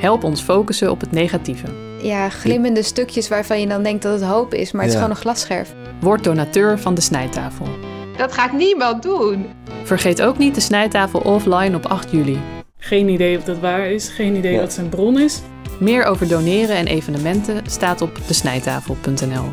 [0.00, 1.66] Help ons focussen op het negatieve.
[2.02, 5.10] Ja, glimmende stukjes waarvan je dan denkt dat het hoop is, maar het is gewoon
[5.14, 5.74] een glasscherf.
[6.00, 7.66] Word donateur van de snijtafel.
[8.16, 9.46] Dat gaat niemand doen.
[9.82, 12.38] Vergeet ook niet de snijtafel offline op 8 juli.
[12.78, 14.60] Geen idee of dat waar is, geen idee Ja.
[14.60, 15.40] wat zijn bron is.
[15.80, 19.44] Meer over doneren en evenementen staat op desnijtafel.nl.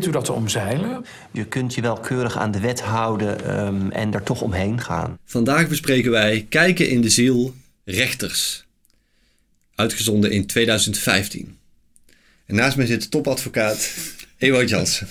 [0.00, 1.04] probeert u dat te omzeilen?
[1.32, 5.18] Je kunt je wel keurig aan de wet houden ehm, en er toch omheen gaan.
[5.24, 8.64] Vandaag bespreken wij Kijken in de Ziel Rechters.
[9.74, 11.56] Uitgezonden in 2015.
[12.46, 13.90] En naast mij zit topadvocaat
[14.38, 15.08] Ewout Jansen.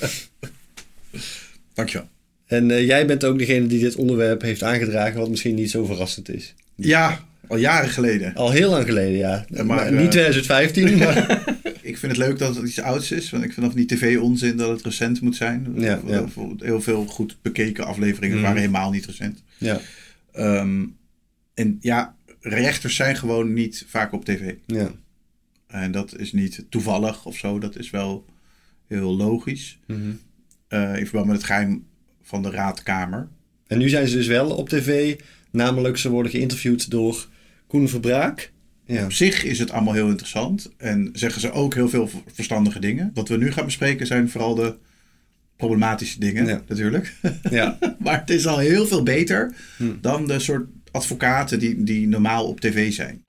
[1.73, 2.08] Dankjewel.
[2.45, 5.86] En eh, jij bent ook degene die dit onderwerp heeft aangedragen, wat misschien niet zo
[5.86, 6.54] verrassend is.
[6.76, 8.34] Ja, al jaren geleden.
[8.36, 9.45] Al heel lang geleden, ja.
[9.50, 11.44] Maar, maar, niet eh, 2015, maar...
[11.94, 14.58] Ik vind het leuk dat het iets ouds is, want ik vind van die tv-onzin
[14.58, 15.74] dat het recent moet zijn.
[15.76, 16.26] Ja, ja.
[16.58, 18.46] Heel veel goed bekeken afleveringen Mhm.
[18.46, 19.44] waren helemaal niet recent.
[19.58, 19.80] ja,
[20.32, 20.86] Ehm,
[21.54, 24.54] en ja, rechters zijn gewoon niet vaak op tv.
[24.66, 24.92] ja.
[25.67, 28.26] En dat is niet toevallig of zo, dat is wel
[28.88, 29.80] heel logisch.
[29.88, 30.00] Mhm.
[30.67, 31.86] Eh, in verband met het geheim
[32.22, 33.28] van de raadkamer.
[33.67, 35.20] En nu zijn ze dus wel op tv,
[35.52, 37.28] namelijk ze worden geïnterviewd door
[37.67, 38.52] Koen Verbraak.
[38.86, 39.03] Ja.
[39.03, 43.12] Op zich is het allemaal heel interessant en zeggen ze ook heel veel verstandige dingen.
[43.14, 44.76] Wat we nu gaan bespreken zijn vooral de
[45.58, 46.62] problematische dingen, Ja.
[46.67, 47.14] natuurlijk.
[47.50, 47.78] Ja.
[48.04, 49.92] maar het is al heel veel beter Hm.
[50.02, 53.22] dan de soort advocaten die, die normaal op tv zijn.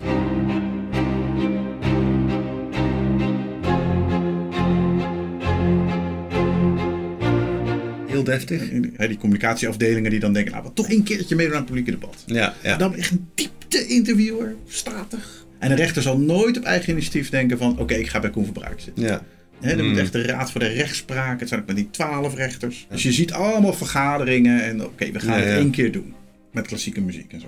[8.07, 8.69] Heel deftig.
[9.09, 12.23] Die communicatieafdelingen die dan denken, nou, we toch een keertje meedoen aan het publieke debat.
[12.27, 12.77] Ja, ja.
[12.77, 15.44] Dan echt een diepte interviewer, statig.
[15.65, 18.45] En een rechter zal nooit op eigen initiatief denken van, oké, ik ga bij Koen
[18.45, 19.03] Verbraak zitten.
[19.05, 19.23] ja.
[19.61, 19.91] Hè, dan Mm.
[19.91, 21.41] moet echt de Raad voor de Rechtspraak.
[21.41, 22.87] Het zijn ook met die twaalf rechters.
[22.91, 24.63] Dus je ziet allemaal vergaderingen.
[24.65, 25.57] En oké, we gaan Ja, het ja.
[25.59, 26.15] één keer doen.
[26.53, 27.47] Met klassieke muziek en zo.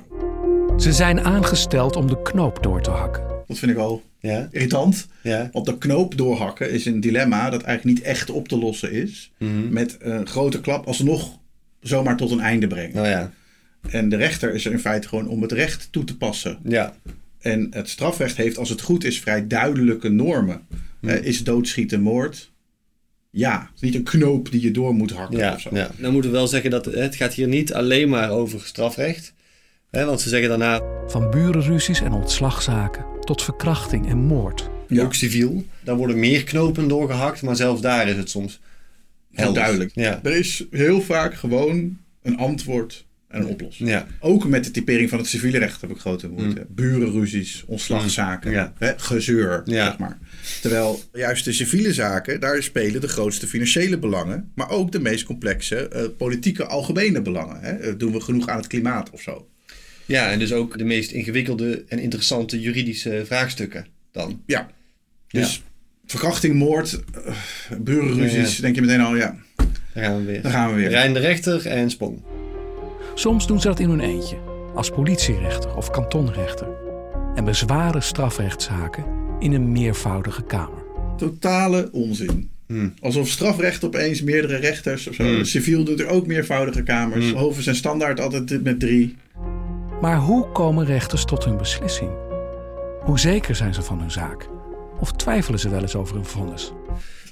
[0.78, 3.22] Ze zijn aangesteld om de knoop door te hakken.
[3.46, 5.06] Dat vind ik al Ja, irritant.
[5.22, 5.48] ja.
[5.52, 9.32] Want de knoop doorhakken is een dilemma dat eigenlijk niet echt op te lossen is.
[9.38, 9.72] Mhm.
[9.72, 11.38] Met een grote klap alsnog
[11.80, 12.94] zomaar tot een einde brengen.
[12.94, 13.30] Nou ja,
[13.90, 16.58] En de rechter is er in feite gewoon om het recht toe te passen.
[16.64, 16.94] ja.
[17.46, 20.66] En het strafrecht heeft, als het goed is, vrij duidelijke normen.
[21.00, 21.08] Hm.
[21.08, 22.52] Eh, is doodschieten moord?
[23.30, 23.60] Ja.
[23.60, 25.70] Het is niet een knoop die je door moet hakken Ja, of zo.
[25.72, 25.90] ja.
[25.98, 29.34] Dan moeten we wel zeggen dat het gaat hier niet alleen maar over strafrecht.
[29.90, 34.68] Hè, want ze zeggen daarna Van burenruzies en ontslagzaken tot verkrachting en moord.
[34.88, 35.04] Ja.
[35.04, 35.64] ook civiel.
[35.84, 38.60] Daar worden meer knopen doorgehakt, maar zelfs daar is het soms
[39.32, 39.90] Heel duidelijk.
[39.94, 43.05] Ja, Er is heel vaak gewoon een antwoord
[43.36, 43.88] en een oplossing.
[43.88, 46.60] ja, Ook met de typering van het civiele recht heb ik grote moeite.
[46.60, 46.74] Mm.
[46.74, 48.72] Burenruzies, ontslagzaken, Ja.
[48.78, 49.84] hè, gezeur, Ja.
[49.86, 50.18] zeg maar.
[50.60, 55.24] Terwijl juist de civiele zaken, daar spelen de grootste financiële belangen, maar ook de meest
[55.24, 57.60] complexe eh, politieke algemene belangen.
[57.60, 57.70] Hè.
[57.72, 59.48] Eh, Doen we genoeg aan het klimaat of zo?
[60.06, 64.42] ja, en dus ook de meest ingewikkelde en interessante juridische vraagstukken dan.
[64.46, 64.70] Ja.
[65.28, 65.62] Dus
[66.06, 67.32] verkrachting, moord, eh,
[67.80, 69.36] burenruzies, denk je meteen al, ja,
[69.94, 70.42] Daar gaan we weer.
[70.42, 70.88] daar gaan we weer.
[70.88, 72.22] Rijn de rechter en Sprong.
[73.18, 74.36] Soms doen ze dat in hun eentje,
[74.74, 76.66] als politierechter of kantonrechter.
[77.34, 79.04] En bezwaren strafrechtszaken
[79.38, 80.84] in een meervoudige kamer.
[81.16, 82.50] Totale onzin.
[82.66, 82.94] Hmm.
[83.00, 85.22] Alsof strafrecht opeens meerdere rechters of zo.
[85.22, 85.44] Hmm.
[85.44, 87.30] Civiel doet er ook meervoudige kamers.
[87.30, 87.38] Hmm.
[87.38, 89.16] Hoven zijn standaard altijd met drie.
[90.00, 92.10] Maar hoe komen rechters tot hun beslissing?
[93.00, 94.48] Hoe zeker zijn ze van hun zaak?
[95.00, 96.72] Of twijfelen ze wel eens over hun vonnis?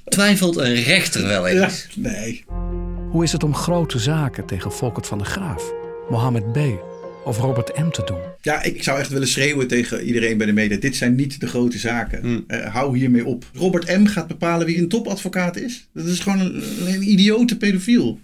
[0.04, 1.88] Twijfelt een rechter wel Ja, eens?
[1.96, 2.44] nee.
[3.14, 5.72] Hoe is het om grote zaken tegen Volkert van de Graaf,
[6.10, 6.58] Mohammed B.
[7.24, 7.90] of Robert M.
[7.90, 8.18] te doen?
[8.40, 10.76] Ja, ik zou echt willen schreeuwen tegen iedereen bij de media.
[10.76, 12.20] Dit zijn niet de grote zaken.
[12.20, 12.44] Hmm.
[12.46, 13.44] Eh, hou hiermee op.
[13.52, 14.06] Robert M.
[14.06, 15.88] gaat bepalen wie een topadvocaat is.
[15.92, 18.20] Dat is gewoon een, een idiote pedofiel.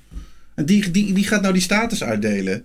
[0.55, 2.65] En die, die, die gaat nou die status uitdelen.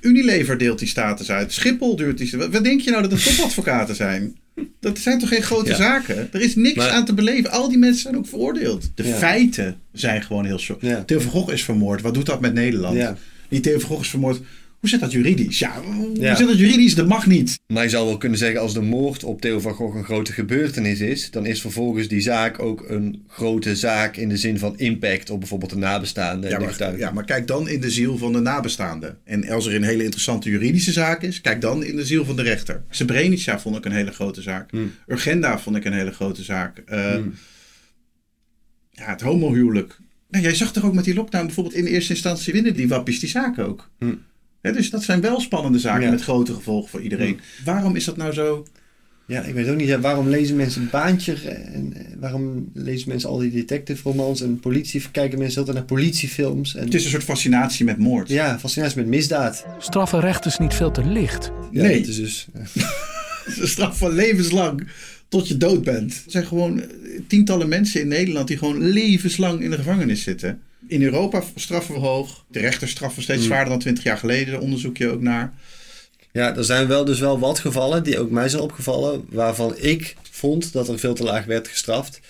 [0.00, 1.52] Unilever deelt die status uit.
[1.52, 2.36] Schiphol duurt die...
[2.36, 4.36] Wat wat denk je nou dat de topadvocaten zijn?
[4.80, 5.76] Dat zijn toch geen grote Ja.
[5.76, 6.28] zaken?
[6.32, 7.50] Er is niks Maar- aan te beleven.
[7.50, 8.90] Al die mensen zijn ook veroordeeld.
[8.94, 9.14] De Ja.
[9.16, 10.78] feiten zijn gewoon heel zo.
[10.80, 11.02] Ja.
[11.04, 12.02] Theo van Gogh is vermoord.
[12.02, 12.96] Wat doet dat met Nederland?
[12.96, 13.16] Ja.
[13.48, 14.40] Die Theo van Gogh is vermoord.
[14.86, 15.58] Hoe zit dat juridisch?
[15.58, 16.34] Ja, hoe Ja.
[16.36, 16.94] zit dat juridisch?
[16.94, 17.58] Dat mag niet.
[17.66, 20.32] Maar je zou wel kunnen zeggen, als de moord op Theo van Gogh een grote
[20.32, 24.78] gebeurtenis is, dan is vervolgens die zaak ook een grote zaak in de zin van
[24.78, 28.18] impact op bijvoorbeeld de nabestaanden en Ja maar, ja, maar kijk dan in de ziel
[28.18, 29.18] van de nabestaanden.
[29.24, 32.36] En als er een hele interessante juridische zaak is, kijk dan in de ziel van
[32.36, 32.82] de rechter.
[32.90, 34.70] Srebrenica vond ik een hele grote zaak.
[34.70, 34.92] Hmm.
[35.06, 36.78] Urgenda vond ik een hele grote zaak.
[36.86, 37.34] Eh, Hmm.
[38.90, 39.98] Ja, het homohuwelijk.
[40.30, 43.20] Nou, jij zag toch ook met die lockdown bijvoorbeeld in eerste instantie winnen die wappies
[43.20, 43.90] die zaak ook.
[43.98, 44.22] Hmm.
[44.72, 46.10] Dus dat zijn wel spannende zaken Ja.
[46.10, 47.40] met grote gevolgen voor iedereen.
[47.64, 48.66] Waarom is dat nou zo
[49.26, 49.88] Ja, ik weet ook niet.
[49.88, 51.32] ja, waarom lezen mensen Baantje
[51.72, 55.02] en eh, waarom lezen mensen al die detective romans en politie...
[55.10, 56.74] Kijken mensen altijd naar politiefilms.
[56.74, 58.28] En, Het is een soort fascinatie met moord.
[58.28, 59.64] Ja, fascinatie met misdaad.
[59.78, 61.50] Straffen rechters niet veel te licht.
[61.70, 61.98] Ja, Nee.
[61.98, 62.46] Het is dus...
[63.46, 64.86] Is een straf van levenslang
[65.28, 66.12] tot je dood bent.
[66.12, 66.86] Er zijn gewoon eh,
[67.26, 70.60] tientallen mensen in Nederland die gewoon levenslang in de gevangenis zitten.
[70.88, 72.44] In Europa straffen we hoog.
[72.48, 73.46] De rechters straffen steeds Mm.
[73.46, 74.52] zwaarder dan 20 jaar geleden.
[74.52, 75.54] Daar onderzoek je ook naar.
[76.32, 80.16] Ja, er zijn wel dus wel wat gevallen die ook mij zijn opgevallen, waarvan ik
[80.30, 82.20] vond dat er veel te laag werd gestraft.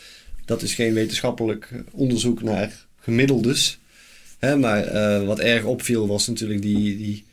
[0.45, 3.79] Dat is geen wetenschappelijk onderzoek naar gemiddeldes.
[4.39, 7.25] Hè, maar eh, wat erg opviel was natuurlijk die, die,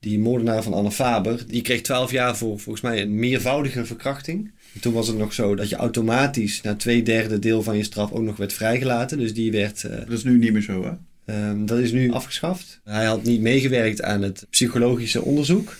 [0.00, 1.44] die moordenaar van Anne Faber.
[1.46, 4.50] Die kreeg 12 jaar voor volgens mij een meervoudige verkrachting.
[4.74, 7.82] En toen was het nog zo dat je automatisch na twee derde deel van je
[7.82, 9.18] straf ook nog werd vrijgelaten.
[9.18, 10.92] Dus die werd eh, Dat is nu niet meer zo, hè?
[11.34, 12.80] Ehm, dat is nu afgeschaft.
[12.84, 15.76] Hij had niet meegewerkt aan het psychologische onderzoek.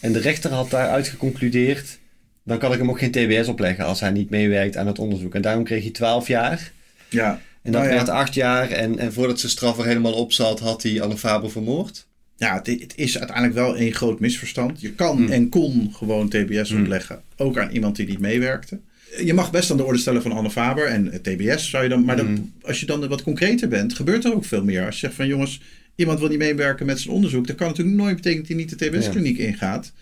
[0.00, 1.98] En de rechter had daaruit geconcludeerd...
[2.44, 5.34] dan kan ik hem ook geen TBS opleggen als hij niet meewerkt aan het onderzoek.
[5.34, 6.72] En daarom kreeg hij 12 jaar.
[7.08, 7.40] Ja.
[7.62, 7.96] En dat Nou ja.
[7.96, 8.70] werd 8 jaar.
[8.70, 12.06] En, en voordat zijn straf er helemaal op zat, had hij Anne Faber vermoord.
[12.42, 14.80] Ja, het, het is uiteindelijk wel een groot misverstand.
[14.80, 15.28] Je kan Mm.
[15.30, 16.80] en kon gewoon TBS Mm.
[16.80, 17.20] opleggen.
[17.36, 18.78] Ook aan iemand die niet meewerkte.
[19.24, 21.88] Je mag best aan de orde stellen van Anne Faber en het TBS zou je
[21.88, 22.04] dan.
[22.04, 22.52] Maar dan, Mm.
[22.62, 24.84] als je dan wat concreter bent, gebeurt er ook veel meer.
[24.86, 25.60] Als je zegt van jongens,
[25.94, 28.78] iemand wil niet meewerken met zijn onderzoek, dat kan natuurlijk nooit betekenen dat hij niet
[28.78, 29.92] de TBS-kliniek ingaat.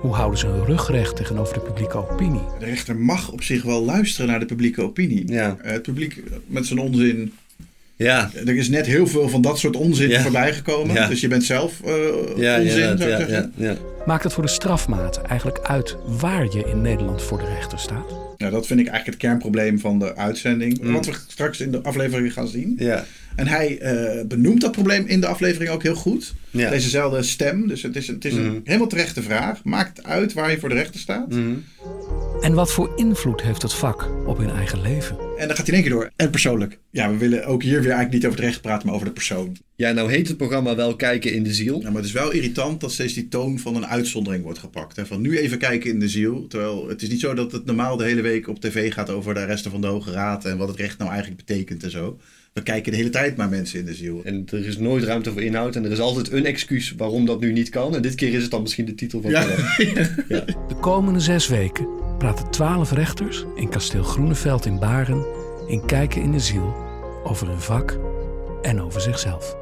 [0.00, 2.40] Hoe houden ze hun rug recht tegenover de publieke opinie?
[2.58, 5.30] De rechter mag op zich wel luisteren naar de publieke opinie.
[5.32, 5.56] Ja.
[5.62, 7.32] Eh, het publiek met zijn onzin.
[8.02, 8.30] Ja.
[8.46, 10.20] Er is net heel veel van dat soort onzin Ja.
[10.22, 10.94] voorbij gekomen.
[10.94, 11.08] Ja.
[11.08, 11.92] Dus je bent zelf eh,
[12.36, 13.52] Ja, onzin, inderdaad, zou ik ja, zeggen.
[13.56, 13.76] ja, ja.
[14.06, 18.08] Maakt het voor de strafmaat eigenlijk uit waar je in Nederland voor de rechter staat?
[18.36, 20.80] Nou, dat vind ik eigenlijk het kernprobleem van de uitzending.
[20.82, 20.92] Mm.
[20.92, 22.74] Wat we straks in de aflevering gaan zien.
[22.78, 23.04] Ja.
[23.36, 26.34] En hij eh, benoemt dat probleem in de aflevering ook heel goed.
[26.50, 26.70] Ja.
[26.70, 27.68] Dezezelfde stem.
[27.68, 28.56] Dus het is, het is een Mhm.
[28.64, 29.64] helemaal terechte vraag.
[29.64, 31.28] Maakt het uit waar je voor de rechter staat?
[31.28, 31.52] Mhm.
[32.40, 35.16] En wat voor invloed heeft het vak op hun eigen leven?
[35.42, 36.10] En dan gaat hij in één keer door.
[36.16, 36.78] En persoonlijk.
[36.90, 39.12] Ja, we willen ook hier weer eigenlijk niet over het recht praten, maar over de
[39.12, 39.56] persoon.
[39.76, 41.72] ja, nou heet het programma wel Kijken in de Ziel.
[41.78, 44.96] Nou, maar het is wel irritant dat steeds die toon van een uitzondering wordt gepakt.
[44.96, 45.06] Hè?
[45.06, 46.46] Van nu even kijken in de ziel.
[46.46, 49.34] Terwijl het is niet zo dat het normaal de hele week op tv gaat over
[49.34, 50.44] de arresten van de Hoge Raad.
[50.44, 52.18] En wat het recht nou eigenlijk betekent en zo.
[52.52, 54.20] We kijken de hele tijd maar mensen in de ziel.
[54.24, 55.76] En er is nooit ruimte voor inhoud.
[55.76, 57.94] En er is altijd een excuus waarom dat nu niet kan.
[57.96, 59.54] En dit keer is het dan misschien de titel van het Ja.
[59.54, 60.44] programma.
[60.68, 61.86] De komende zes weken
[62.22, 65.24] praten twaalf rechters in kasteel Groeneveld in Baren
[65.66, 66.74] in Kijken in de Ziel
[67.24, 67.98] over hun vak
[68.62, 69.56] en over zichzelf.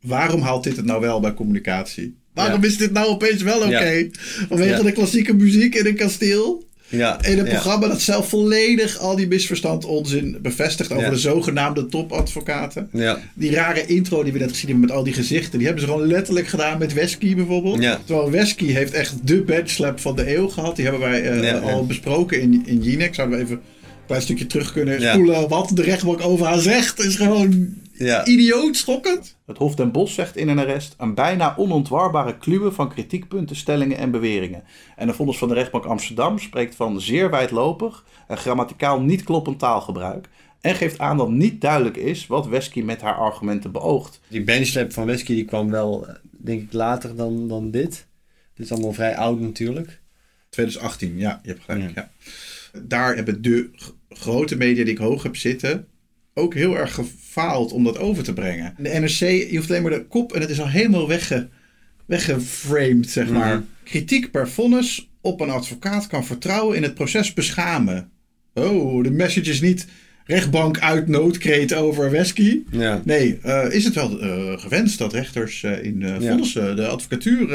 [0.00, 2.16] Waarom haalt dit het nou wel bij communicatie?
[2.34, 2.66] Waarom Ja.
[2.66, 3.88] is dit nou opeens wel oké?
[3.88, 4.06] Ja.
[4.48, 4.82] Vanwege Ja.
[4.82, 6.68] de klassieke muziek in een kasteel?
[6.90, 7.22] Ja.
[7.24, 7.50] In een ja.
[7.50, 11.10] programma dat zelf volledig al die misverstand onzin bevestigt over Ja.
[11.10, 12.88] de zogenaamde topadvocaten.
[12.92, 13.18] Ja.
[13.34, 15.90] Die rare intro die we net gezien hebben met al die gezichten, die hebben ze
[15.92, 17.80] gewoon letterlijk gedaan met Wesky bijvoorbeeld.
[18.04, 20.76] Terwijl Wesky heeft echt de badslap van de eeuw gehad.
[20.76, 23.14] Die hebben wij eh, al besproken in, in Jinek.
[23.14, 23.62] Zouden we even een
[24.06, 25.48] klein stukje terug kunnen spoelen.
[25.48, 27.68] Wat de rechtbank over haar zegt is gewoon
[28.04, 28.26] Ja.
[28.26, 29.36] idioot schokkend.
[29.46, 33.96] Het Hof den Bosch zegt in een arrest een bijna onontwarbare kluwe van kritiekpunten, stellingen
[33.96, 34.62] en beweringen.
[34.96, 39.58] En de vonnis van de rechtbank Amsterdam spreekt van zeer wijdlopig en grammaticaal niet kloppend
[39.58, 40.28] taalgebruik.
[40.60, 44.20] En geeft aan dat niet duidelijk is wat Wesky met haar argumenten beoogt.
[44.28, 48.06] Die benchslap van Wesky die kwam wel, eh, denk ik, later dan, dan dit.
[48.54, 50.00] Dit is allemaal vrij oud natuurlijk.
[50.48, 51.94] 2018, ja, je hebt gelijk.
[51.94, 52.10] Ja.
[52.82, 53.70] Daar hebben de
[54.08, 55.88] grote media die ik hoog heb zitten
[56.34, 58.74] ook heel erg gefaald om dat over te brengen.
[58.78, 59.18] De NRC,
[59.50, 61.48] je hoeft alleen maar de kop en het is al helemaal wegge,
[62.06, 63.54] weggeframed, zeg maar.
[63.54, 63.64] Mhm.
[63.84, 68.10] Kritiek per vonnis op een advocaat kan vertrouwen in het proces beschamen.
[68.54, 69.86] Oh, de message is niet
[70.24, 72.60] rechtbank uit noodkreet over Wesky.
[72.70, 73.02] Ja.
[73.04, 76.20] Nee, eh, is het wel eh, gewenst dat rechters eh, in Ja.
[76.20, 77.46] vonnissen, de advocatuur,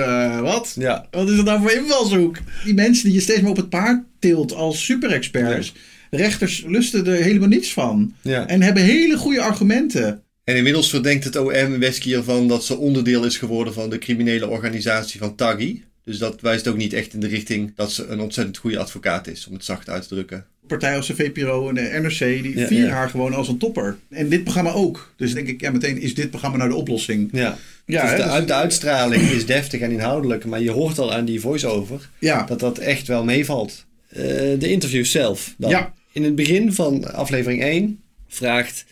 [0.41, 0.75] wat?
[0.79, 1.07] Ja.
[1.11, 2.37] Wat is het nou voor invalshoek?
[2.63, 5.73] Die mensen die je steeds maar op het paard tilt als superexperts.
[6.09, 8.13] Rechters lusten er helemaal niets van.
[8.21, 8.47] Ja.
[8.47, 10.21] En hebben hele goede argumenten.
[10.43, 14.47] En inmiddels verdenkt het OM Wesky ervan dat ze onderdeel is geworden van de criminele
[14.47, 15.83] organisatie van Taggi.
[16.03, 19.27] Dus dat wijst ook niet echt in de richting dat ze een ontzettend goede advocaat
[19.27, 20.45] is, om het zacht uit te drukken.
[20.67, 22.93] Partijen als de VPRO en de NRC, die Ja, vieren ja.
[22.93, 23.97] haar gewoon als een topper.
[24.09, 25.13] En dit programma ook.
[25.17, 27.29] Dus denk ik, ja, meteen is dit programma nou de oplossing.
[27.31, 27.57] Ja.
[27.85, 30.99] Ja, dus hè, de, dus- uit- de uitstraling is deftig en inhoudelijk, maar je hoort
[30.99, 32.09] al aan die voice-over
[32.47, 33.84] dat dat echt wel meevalt.
[34.15, 35.69] Eh, de interviews zelf dan.
[35.69, 35.93] Ja.
[36.11, 38.85] In het begin van aflevering 1 vraagt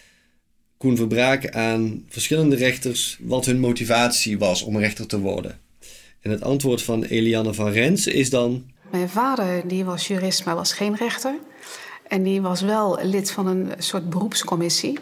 [0.78, 5.60] Koen Verbraak aan verschillende rechters wat hun motivatie was om rechter te worden.
[6.22, 8.72] En het antwoord van Eliane van Rens is dan...
[8.92, 11.36] Mijn vader die was jurist, maar was geen rechter.
[12.08, 15.00] En die was wel lid van een soort beroepscommissie.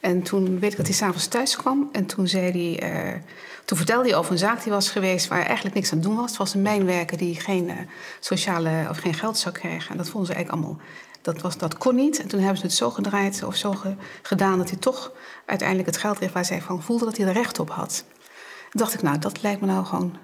[0.00, 1.88] En toen weet ik dat hij s'avonds thuis kwam.
[1.92, 3.20] En toen, zei hij, eh,
[3.68, 5.28] toen vertelde hij over een zaak die was geweest...
[5.28, 6.28] waar eigenlijk niks aan doen was.
[6.28, 7.76] Het was een mijnwerker die geen, eh,
[8.20, 9.90] sociale, of geen geld zou krijgen.
[9.90, 10.84] En dat vonden ze eigenlijk allemaal...
[11.22, 12.20] Dat, was, dat kon niet.
[12.20, 14.58] En toen hebben ze het zo gedraaid of zo ge- gedaan...
[14.58, 15.12] dat hij toch
[15.46, 18.04] uiteindelijk het geld kreeg waar zij van voelde dat hij er recht op had.
[18.70, 20.16] Toen dacht ik, nou, dat lijkt me nou gewoon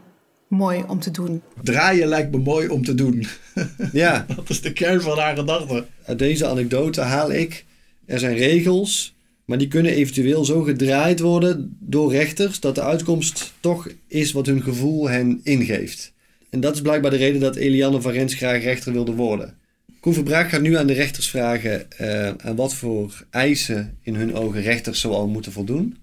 [0.48, 1.42] mooi om te doen.
[1.62, 3.26] Draaien lijkt me mooi om te doen.
[3.92, 5.86] Ja, Dat is de kern van haar gedachte.
[6.06, 7.64] uit deze anekdote haal ik...
[8.06, 9.13] Er zijn regels,
[9.44, 12.60] maar die kunnen eventueel zo gedraaid worden door rechters...
[12.60, 16.12] dat de uitkomst toch is wat hun gevoel hen ingeeft.
[16.50, 19.58] En dat is blijkbaar de reden dat Eliane van Rens graag rechter wilde worden.
[20.00, 21.90] Koen Verbraak gaat nu aan de rechters vragen...
[21.90, 25.96] eh, aan wat voor eisen in hun ogen rechters zoal moeten voldoen.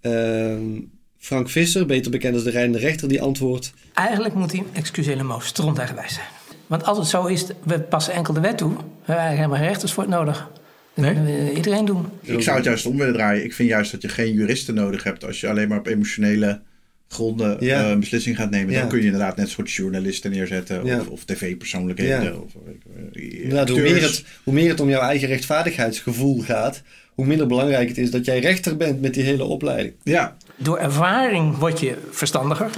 [0.00, 0.80] Ehm,
[1.18, 3.72] Frank Visser, beter bekend als de rijdende rechter, die antwoordt...
[3.94, 6.26] Eigenlijk moet hij, excuus helemaal, stronteigenwijs zijn.
[6.66, 8.72] Want als het zo is, we passen enkel de wet toe.
[9.04, 10.50] We hebben helemaal rechters voor het nodig.
[10.94, 11.14] Dat Nee?
[11.14, 12.06] kunnen we iedereen doen.
[12.20, 13.44] Ik zou het juist om willen draaien.
[13.44, 16.60] Ik vind juist dat je geen juristen nodig hebt als je alleen maar op emotionele
[17.08, 17.84] gronden Ja.
[17.84, 18.72] eh, een beslissing gaat nemen.
[18.72, 18.80] Ja.
[18.80, 21.00] Dan kun je inderdaad net soort journalisten neerzetten Ja.
[21.00, 22.42] of, of tv-persoonlijkheden.
[22.42, 22.52] Of,
[23.14, 26.82] eh, Inderdaad, hoe, meer het, hoe meer het om jouw eigen rechtvaardigheidsgevoel gaat,
[27.14, 29.94] hoe minder belangrijk het is dat jij rechter bent met die hele opleiding.
[30.02, 32.70] Ja, Door ervaring word je verstandiger.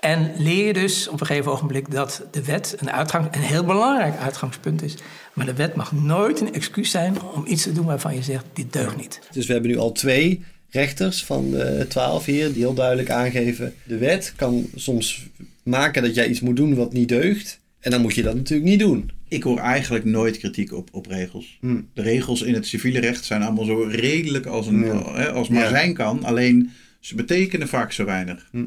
[0.00, 3.64] En leer je dus op een gegeven ogenblik dat de wet een, uitgang, een heel
[3.64, 4.94] belangrijk uitgangspunt is.
[5.34, 8.44] Maar de wet mag nooit een excuus zijn om iets te doen waarvan je zegt,
[8.52, 9.20] dit deugt niet.
[9.32, 13.74] Dus we hebben nu al twee rechters van de twaalf hier die heel duidelijk aangeven,
[13.84, 15.26] de wet kan soms
[15.62, 17.60] maken dat jij iets moet doen wat niet deugt.
[17.80, 19.10] En dan moet je dat natuurlijk niet doen.
[19.28, 21.58] ik hoor eigenlijk nooit kritiek op, op regels.
[21.60, 21.80] Hm.
[21.94, 24.90] De regels in het civiele recht zijn allemaal zo redelijk als, een,
[25.32, 25.68] als maar Ja.
[25.68, 26.24] zijn kan.
[26.24, 28.48] Alleen ze betekenen vaak zo weinig.
[28.50, 28.64] Hm.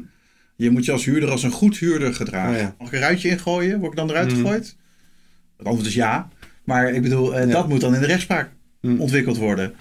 [0.64, 2.54] Je moet je als huurder als een goed huurder gedragen.
[2.54, 2.74] Oh ja.
[2.78, 3.78] Mag ik een ruitje ingooien?
[3.78, 4.36] Word ik dan eruit Hm.
[4.36, 4.76] gegooid?
[5.56, 6.28] Het antwoord is ja.
[6.64, 7.52] Maar ik bedoel, eh, Ja.
[7.52, 9.00] dat moet dan in de rechtspraak Hm.
[9.00, 9.74] ontwikkeld worden.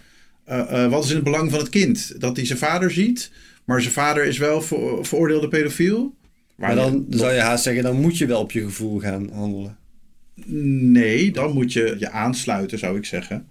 [0.45, 2.15] Eh, eh, wat is in het belang van het kind?
[2.21, 3.31] Dat hij zijn vader ziet,
[3.65, 6.15] maar zijn vader is wel ver- veroordeelde pedofiel.
[6.55, 9.77] Maar dan zou je haast zeggen, dan moet je wel op je gevoel gaan handelen.
[10.45, 13.47] Nee, dan moet je je aansluiten, zou ik zeggen,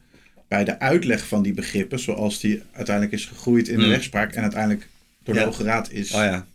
[0.49, 3.91] bij de uitleg van die begrippen, zoals die uiteindelijk is gegroeid in de Mm.
[3.91, 4.89] rechtspraak en uiteindelijk
[5.25, 5.47] door de Ja.
[5.47, 6.47] Hoge Raad is Oh ja.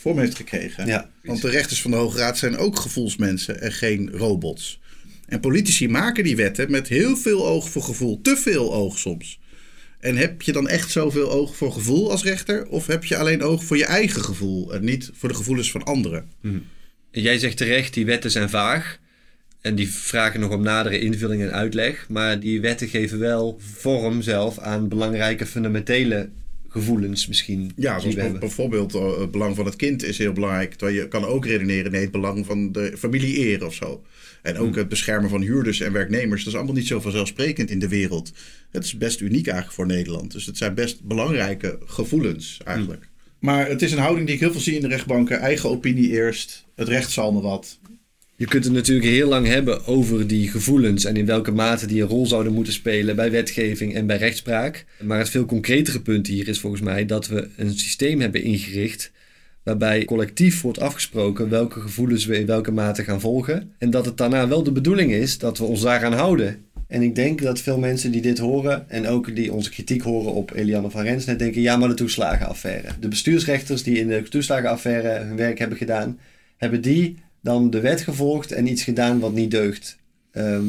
[0.00, 0.86] Vorm heeft gekregen.
[0.86, 1.10] Ja.
[1.22, 4.80] Want de rechters van de Hoge Raad zijn ook gevoelsmensen en geen robots.
[5.26, 9.40] En politici maken die wetten met heel veel oog voor gevoel, te veel oog soms.
[9.98, 12.66] En heb je dan echt zoveel oog voor gevoel als rechter?
[12.66, 15.82] Of heb je alleen oog voor je eigen gevoel en niet voor de gevoelens van
[15.82, 16.30] anderen?
[17.10, 18.98] Jij zegt terecht, die wetten zijn vaag.
[19.60, 22.08] En die vragen nog om nadere invulling en uitleg.
[22.08, 26.28] Maar die wetten geven wel vorm zelf aan belangrijke fundamentele
[26.70, 27.72] gevoelens misschien.
[27.76, 30.74] Ja, zoals bijvoorbeeld eh, het belang van het kind is heel belangrijk.
[30.74, 34.04] Terwijl je kan ook redeneren, nee, het belang van de familie eer of zo.
[34.42, 36.44] En ook het beschermen van huurders en werknemers.
[36.44, 38.32] Dat is allemaal niet zo vanzelfsprekend in de wereld.
[38.70, 40.32] Het is best uniek eigenlijk voor Nederland.
[40.32, 43.08] Dus het zijn best belangrijke gevoelens eigenlijk.
[43.38, 45.38] Maar het is een houding die ik heel veel zie in de rechtbanken.
[45.38, 46.64] Eigen opinie eerst.
[46.74, 47.78] Het recht zal me wat.
[48.40, 52.02] Je kunt het natuurlijk heel lang hebben over die gevoelens en in welke mate die
[52.02, 54.84] een rol zouden moeten spelen bij wetgeving en bij rechtspraak.
[55.02, 59.12] Maar het veel concretere punt hier is volgens mij dat we een systeem hebben ingericht
[59.62, 63.72] waarbij collectief wordt afgesproken welke gevoelens we in welke mate gaan volgen.
[63.78, 66.64] En dat het daarna wel de bedoeling is dat we ons daaraan houden.
[66.86, 70.32] En ik denk dat veel mensen die dit horen en ook die onze kritiek horen
[70.32, 72.88] op Eliane van Rens net denken, ja maar de toeslagenaffaire.
[73.00, 76.18] De bestuursrechters die in de toeslagenaffaire hun werk hebben gedaan,
[76.56, 79.98] hebben die dan de wet gevolgd en iets gedaan wat niet deugt.
[80.30, 80.64] Ehm,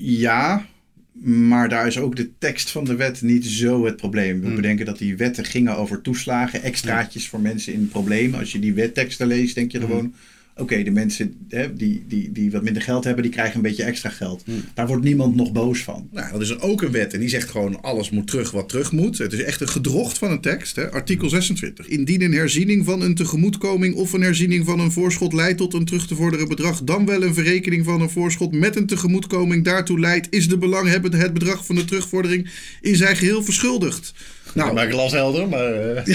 [0.00, 0.66] Ja,
[1.12, 4.40] maar daar is ook de tekst van de wet niet zo het probleem.
[4.40, 4.54] We Hmm.
[4.56, 8.38] bedenken dat die wetten gingen over toeslagen, extraatjes voor mensen in problemen.
[8.38, 9.86] Als je die wetteksten leest, denk je Hmm.
[9.86, 10.14] gewoon...
[10.56, 13.82] Oké, de mensen hè, die, die, die wat minder geld hebben, die krijgen een beetje
[13.82, 14.42] extra geld.
[14.44, 14.64] Hmm.
[14.74, 16.08] Daar wordt niemand nog boos van.
[16.12, 18.92] Nou, dat is ook een wet en die zegt gewoon alles moet terug wat terug
[18.92, 19.18] moet.
[19.18, 20.76] Het is echt een gedrocht van een tekst.
[20.76, 20.90] Hè?
[20.90, 21.86] Artikel 26.
[21.86, 25.84] Indien een herziening van een tegemoetkoming of een herziening van een voorschot leidt tot een
[25.84, 30.00] terug te vorderen bedrag, dan wel een verrekening van een voorschot met een tegemoetkoming daartoe
[30.00, 34.12] leidt, is de belanghebbende het bedrag van de terugvordering in zijn geheel verschuldigd.
[34.54, 35.72] Nou, maar glashelder, maar...
[35.72, 36.14] eh,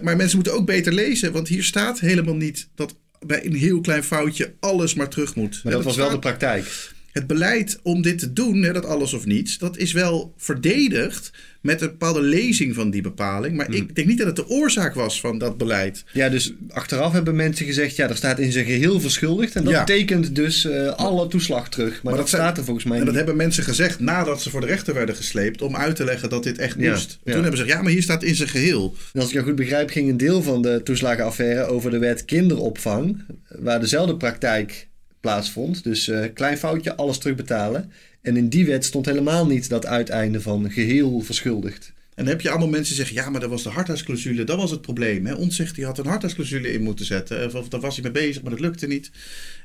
[0.00, 2.94] maar mensen moeten ook beter lezen, want hier staat helemaal niet dat
[3.26, 5.60] bij een heel klein foutje alles maar terug moet.
[5.64, 6.92] Maar dat was wel de praktijk.
[7.12, 11.30] Het beleid om dit te doen, hè, dat alles of niets, dat is wel verdedigd
[11.60, 13.56] met een bepaalde lezing van die bepaling.
[13.56, 16.04] Maar ik denk niet dat het de oorzaak was van dat beleid.
[16.12, 19.54] Ja, dus achteraf hebben mensen gezegd, ja, er staat in zijn geheel verschuldigd.
[19.56, 19.84] En dat Ja.
[19.84, 22.02] betekent dus eh, alle toeslag terug.
[22.02, 24.66] Maar, dat, staat er volgens mij En dat hebben mensen gezegd nadat ze voor de
[24.66, 27.18] rechter werden gesleept om uit te leggen dat dit echt Ja, moest.
[27.24, 27.32] ja.
[27.32, 28.94] Toen hebben ze gezegd, ja, maar hier staat in zijn geheel.
[29.12, 32.24] En als ik jou goed begrijp, ging een deel van de toeslagenaffaire over de wet
[32.24, 33.22] kinderopvang.
[33.48, 34.87] Waar dezelfde praktijk
[35.20, 35.84] plaatsvond.
[35.84, 37.92] Dus eh, klein foutje, alles terugbetalen.
[38.22, 41.92] En in die wet stond helemaal niet dat uiteinde van geheel verschuldigd.
[42.18, 44.56] En dan heb je allemaal mensen die zeggen, ja, maar dat was de hardheidsclausule, dat
[44.56, 45.26] was het probleem.
[45.26, 45.34] Hè?
[45.34, 47.46] Ontzegt, die had een hardheidsclausule in moeten zetten.
[47.46, 49.10] Of, of daar was hij mee bezig, maar dat lukte niet.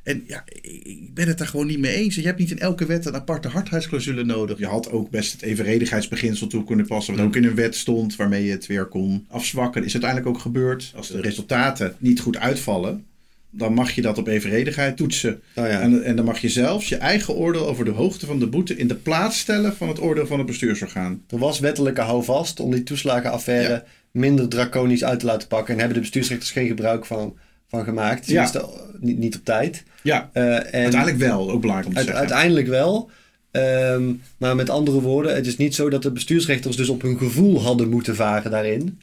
[0.03, 2.15] En ja, ik ben het daar gewoon niet mee eens.
[2.15, 4.57] Je hebt niet in elke wet een aparte hardheidsclausule nodig.
[4.57, 8.15] Je had ook best het evenredigheidsbeginsel toe kunnen passen, wat ook in een wet stond,
[8.15, 9.83] waarmee je het weer kon afzwakken.
[9.83, 10.91] Is uiteindelijk ook gebeurd.
[10.95, 13.05] Als de resultaten niet goed uitvallen,
[13.55, 15.41] dan mag je dat op evenredigheid toetsen.
[15.55, 15.79] Oh ja.
[15.81, 18.75] en, en dan mag je zelfs je eigen oordeel over de hoogte van de boete
[18.77, 21.22] in de plaats stellen van het oordeel van het bestuursorgaan.
[21.29, 25.74] Er was wettelijke houvast om die toeslagenaffaire minder draconisch uit te laten pakken.
[25.74, 28.25] En hebben de bestuursrechters geen gebruik van, van gemaakt.
[28.27, 28.45] Ja.
[28.50, 29.83] Tenminste, niet, niet op tijd.
[30.01, 32.19] Ja, Eh, en uiteindelijk wel, ook belangrijk om te zeggen.
[32.19, 33.10] uiteindelijk wel.
[33.51, 34.03] Ehm,
[34.38, 37.62] maar met andere woorden, het is niet zo dat de bestuursrechters dus op hun gevoel
[37.62, 39.00] hadden moeten varen daarin.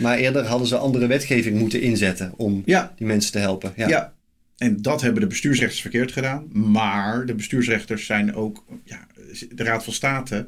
[0.00, 2.94] Maar eerder hadden ze andere wetgeving moeten inzetten om Ja.
[2.96, 3.72] die mensen te helpen.
[3.76, 3.88] Ja.
[3.88, 4.14] Ja.
[4.56, 6.44] En dat hebben de bestuursrechters verkeerd gedaan.
[6.52, 9.06] Maar de bestuursrechters zijn ook, ja,
[9.54, 10.46] de Raad van State,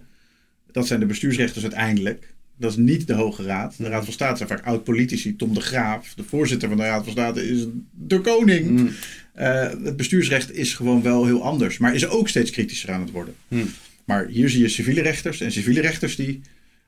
[0.73, 2.35] dat zijn de bestuursrechters uiteindelijk.
[2.57, 3.75] Dat is niet de Hoge Raad.
[3.79, 5.37] De Raad van State zijn vaak oud-politici.
[5.37, 8.71] Tom de Graaf, de voorzitter van de Raad van State, is de koning.
[8.71, 8.91] Mm.
[9.33, 11.79] Eh, het bestuursrecht is gewoon wel heel anders.
[11.79, 13.35] Maar is ook steeds kritischer aan het worden.
[13.49, 13.69] Mm.
[14.05, 15.41] Maar hier zie je civiele rechters.
[15.41, 16.41] En civiele rechters die,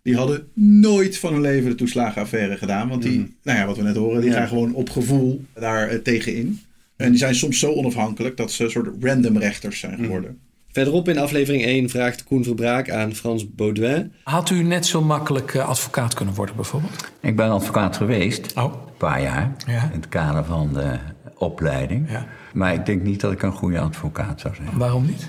[0.04, 2.88] die hadden nooit van hun leven de toeslagenaffaire gedaan.
[2.88, 3.34] Want die, Mm.
[3.42, 4.37] nou ja, wat we net horen, die Ja.
[4.37, 6.61] gaan gewoon op gevoel daar eh, tegenin.
[6.96, 10.38] En die zijn soms zo onafhankelijk dat ze een soort random rechters zijn geworden.
[10.73, 14.12] Verderop in aflevering 1 vraagt Koen Verbraak aan Frans Baudouin.
[14.25, 17.12] Had u net zo makkelijk eh, advocaat kunnen worden, bijvoorbeeld?
[17.20, 18.62] Ik ben advocaat geweest, Oh.
[18.64, 19.82] een paar jaar, Ja.
[19.92, 20.96] in het kader van de
[21.38, 22.11] opleiding.
[22.11, 22.26] Ja.
[22.54, 24.68] Maar ik denk niet dat ik een goede advocaat zou zijn.
[24.78, 25.28] Waarom niet?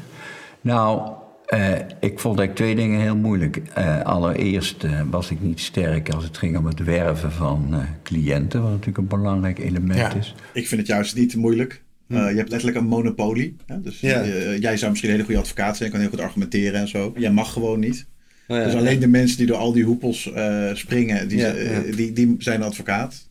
[0.62, 1.10] Nou,
[1.48, 3.58] eh, ik vond eigenlijk twee dingen heel moeilijk.
[3.74, 7.80] Eh, allereerst eh, was ik niet sterk als het ging om het werven van eh,
[8.04, 10.14] cliënten, wat natuurlijk een belangrijk element Ja.
[10.14, 10.36] is.
[10.54, 11.84] Ik vind het juist niet te moeilijk.
[12.08, 13.56] Eh, je hebt letterlijk een monopolie.
[13.66, 13.82] Hè?
[13.82, 14.26] Dus Ja.
[14.60, 15.92] jij zou misschien een hele goede advocaat zijn.
[15.92, 17.14] Kan heel goed argumenteren en zo.
[17.18, 18.06] Jij mag gewoon niet.
[18.48, 18.80] Oh ja, dus ja.
[18.80, 21.80] alleen de mensen die door al die hoepels eh, springen, die, Ja, ja.
[21.96, 23.30] Die, die zijn advocaat.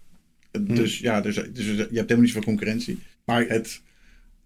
[0.61, 2.99] Dus ja, dus, dus je hebt helemaal niet zoveel concurrentie.
[3.25, 3.81] Maar het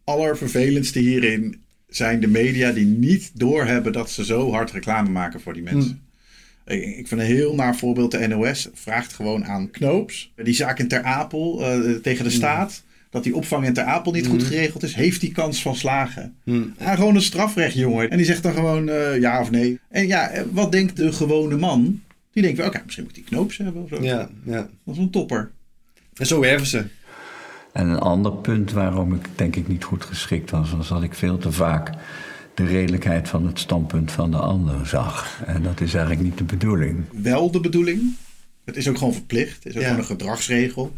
[0.04, 5.54] allervervelendste hierin zijn de media die niet doorhebben dat ze zo hard reclame maken voor
[5.54, 6.02] die mensen.
[6.66, 10.32] Ik, ik vind een heel naar voorbeeld de NOS vraagt gewoon aan Knoops.
[10.36, 12.82] Die zaak in Ter Apel eh, tegen de staat.
[13.10, 14.94] Dat die opvang in Ter Apel niet goed geregeld is.
[14.94, 16.34] Heeft die kans van slagen?
[16.44, 16.74] Hmm.
[16.78, 18.10] Ja, gewoon een strafrecht, jongen.
[18.10, 19.78] En die zegt dan gewoon eh, ja of nee.
[19.88, 22.02] En ja, eh, wat denkt de gewone man?
[22.32, 24.02] Die denkt wel, oké, misschien moet ik die Knoops hebben of zo.
[24.02, 24.68] Ja, ja.
[24.84, 25.50] Dat is een topper.
[26.14, 26.84] En zo werven ze.
[27.72, 31.14] En een ander punt waarom ik denk ik niet goed geschikt was, was dat ik
[31.14, 31.90] veel te vaak
[32.54, 35.42] de redelijkheid van het standpunt van de ander zag.
[35.46, 37.04] En dat is eigenlijk niet de bedoeling.
[37.22, 38.02] Wel de bedoeling.
[38.64, 39.64] Het is ook gewoon verplicht.
[39.64, 39.86] Het is ook Ja.
[39.88, 40.92] gewoon een gedragsregel.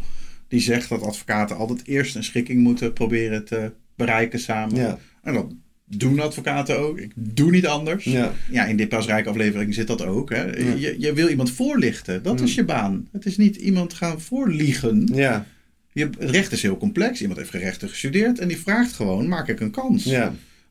[0.48, 4.76] Die zegt dat advocaten altijd eerst een schikking moeten proberen te bereiken samen.
[4.76, 4.98] Ja.
[5.22, 5.46] En dat
[5.84, 6.98] doen advocaten ook.
[6.98, 8.04] Ik doe niet anders.
[8.04, 8.32] Ja.
[8.50, 10.30] Ja, in dit Pasrijk aflevering zit dat ook.
[10.30, 10.42] Hè.
[10.44, 10.74] Ja.
[10.74, 12.22] Je, je wil iemand voorlichten.
[12.22, 13.08] Dat is je baan.
[13.12, 15.08] Het is niet iemand gaan voorliegen.
[15.14, 15.46] Ja.
[15.92, 17.20] Je, het recht is heel complex.
[17.20, 20.04] Iemand heeft rechten gestudeerd en die vraagt gewoon, maak ik een kans?
[20.04, 20.22] Ja.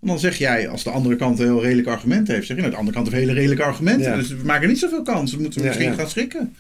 [0.02, 2.62] En dan zeg jij, als de andere kant een heel redelijk argument heeft, zeg je,
[2.62, 4.10] nou, de andere kant heeft hele redelijke argumenten.
[4.12, 4.16] Ja.
[4.16, 5.34] Dus we maken niet zoveel kans.
[5.36, 5.96] We moeten Ja, misschien ja.
[5.96, 6.56] gaan schikken.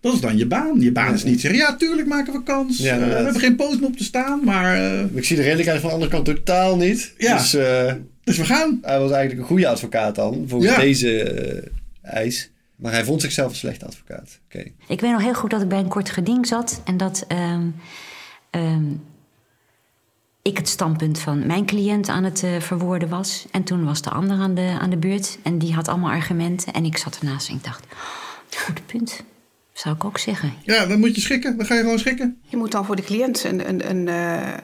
[0.00, 0.80] Dat is dan je baan.
[0.80, 2.80] Je baan is niet zeggen, ja, tuurlijk maken we kans.
[2.82, 4.76] Eh, we hebben geen poten op te staan, maar...
[4.76, 7.12] eh, Ik zie de redelijkheid van de andere kant totaal niet.
[7.18, 7.92] Dus eh,
[8.24, 8.78] dus we gaan.
[8.82, 11.64] hij was eigenlijk een goede advocaat dan, volgens deze
[12.02, 12.50] eis.
[12.80, 14.40] Maar hij vond zichzelf een slechte advocaat.
[14.44, 14.72] Oké.
[14.86, 17.68] Ik weet nog heel goed dat ik bij een kort geding zat en dat ehm,
[18.50, 18.84] ehm,
[20.42, 23.46] ik het standpunt van mijn cliënt aan het eh, verwoorden was.
[23.50, 26.72] En toen was de ander aan de, aan de beurt en die had allemaal argumenten.
[26.72, 27.86] En ik zat ernaast en ik dacht,
[28.56, 29.22] goed punt.
[29.72, 30.52] Zou ik ook zeggen.
[30.64, 31.56] Ja, dan moet je schikken.
[31.56, 32.40] Dan ga je gewoon schikken.
[32.48, 34.56] Je moet dan voor de cliënt een, een, een, eh,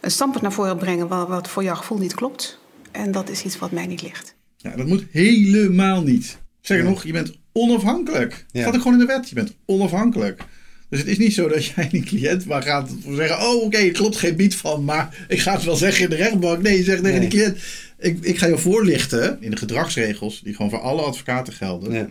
[0.00, 2.58] een standpunt naar voren brengen wat, wat voor jouw gevoel niet klopt.
[2.90, 4.34] En dat is iets wat mij niet ligt.
[4.56, 6.38] Ja, dat moet helemaal niet.
[6.60, 8.32] Zeg nog, je bent onafhankelijk.
[8.32, 8.60] Het Ja.
[8.60, 9.28] staat ook gewoon in de wet.
[9.28, 10.40] Je bent onafhankelijk.
[10.88, 13.46] Dus het is niet zo dat jij die cliënt maar gaat zeggen...
[13.48, 16.16] oh, oké, er klopt geen bied van, maar ik ga het wel zeggen in de
[16.16, 16.62] rechtbank.
[16.62, 17.28] Nee, je zegt tegen Nee.
[17.28, 17.58] die cliënt...
[17.98, 20.40] Ik, ik ga je voorlichten in de gedragsregels...
[20.44, 21.92] die gewoon voor alle advocaten gelden...
[21.92, 22.08] Ja.